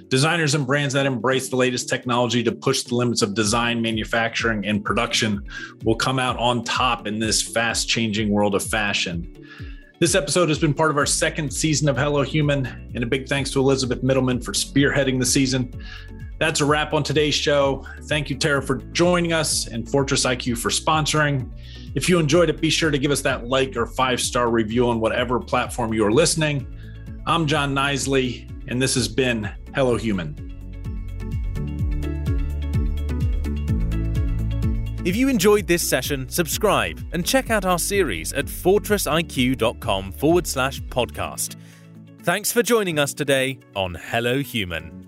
Designers 0.07 0.55
and 0.55 0.65
brands 0.65 0.93
that 0.93 1.05
embrace 1.05 1.49
the 1.49 1.57
latest 1.57 1.89
technology 1.89 2.41
to 2.41 2.53
push 2.53 2.83
the 2.83 2.95
limits 2.95 3.21
of 3.21 3.33
design, 3.33 3.81
manufacturing, 3.81 4.65
and 4.65 4.81
production 4.81 5.43
will 5.83 5.95
come 5.95 6.19
out 6.19 6.37
on 6.37 6.63
top 6.63 7.05
in 7.05 7.19
this 7.19 7.41
fast 7.41 7.89
changing 7.89 8.29
world 8.29 8.55
of 8.55 8.63
fashion. 8.63 9.27
This 10.01 10.15
episode 10.15 10.49
has 10.49 10.57
been 10.57 10.73
part 10.73 10.89
of 10.89 10.97
our 10.97 11.05
second 11.05 11.53
season 11.53 11.87
of 11.87 11.95
Hello 11.95 12.23
Human, 12.23 12.65
and 12.95 13.03
a 13.03 13.05
big 13.05 13.27
thanks 13.27 13.51
to 13.51 13.59
Elizabeth 13.59 14.01
Middleman 14.01 14.41
for 14.41 14.51
spearheading 14.51 15.19
the 15.19 15.25
season. 15.27 15.71
That's 16.39 16.59
a 16.59 16.65
wrap 16.65 16.93
on 16.93 17.03
today's 17.03 17.35
show. 17.35 17.85
Thank 18.05 18.27
you, 18.31 18.35
Tara, 18.35 18.63
for 18.63 18.77
joining 18.93 19.31
us 19.31 19.67
and 19.67 19.87
Fortress 19.87 20.25
IQ 20.25 20.57
for 20.57 20.69
sponsoring. 20.69 21.51
If 21.93 22.09
you 22.09 22.17
enjoyed 22.17 22.49
it, 22.49 22.59
be 22.59 22.71
sure 22.71 22.89
to 22.89 22.97
give 22.97 23.11
us 23.11 23.21
that 23.21 23.45
like 23.45 23.77
or 23.77 23.85
five 23.85 24.19
star 24.19 24.49
review 24.49 24.89
on 24.89 24.99
whatever 24.99 25.39
platform 25.39 25.93
you 25.93 26.03
are 26.03 26.11
listening. 26.11 26.65
I'm 27.27 27.45
Jon 27.45 27.75
Knisley, 27.75 28.49
and 28.69 28.81
this 28.81 28.95
has 28.95 29.07
been 29.07 29.51
Hello 29.75 29.97
Human. 29.97 30.50
If 35.03 35.15
you 35.15 35.29
enjoyed 35.29 35.65
this 35.65 35.81
session, 35.81 36.29
subscribe 36.29 37.03
and 37.11 37.25
check 37.25 37.49
out 37.49 37.65
our 37.65 37.79
series 37.79 38.33
at 38.33 38.45
fortressiq.com 38.45 40.11
forward 40.11 40.45
slash 40.45 40.79
podcast. 40.79 41.55
Thanks 42.21 42.51
for 42.51 42.61
joining 42.61 42.99
us 42.99 43.11
today 43.15 43.57
on 43.75 43.95
Hello 43.95 44.41
Human. 44.41 45.00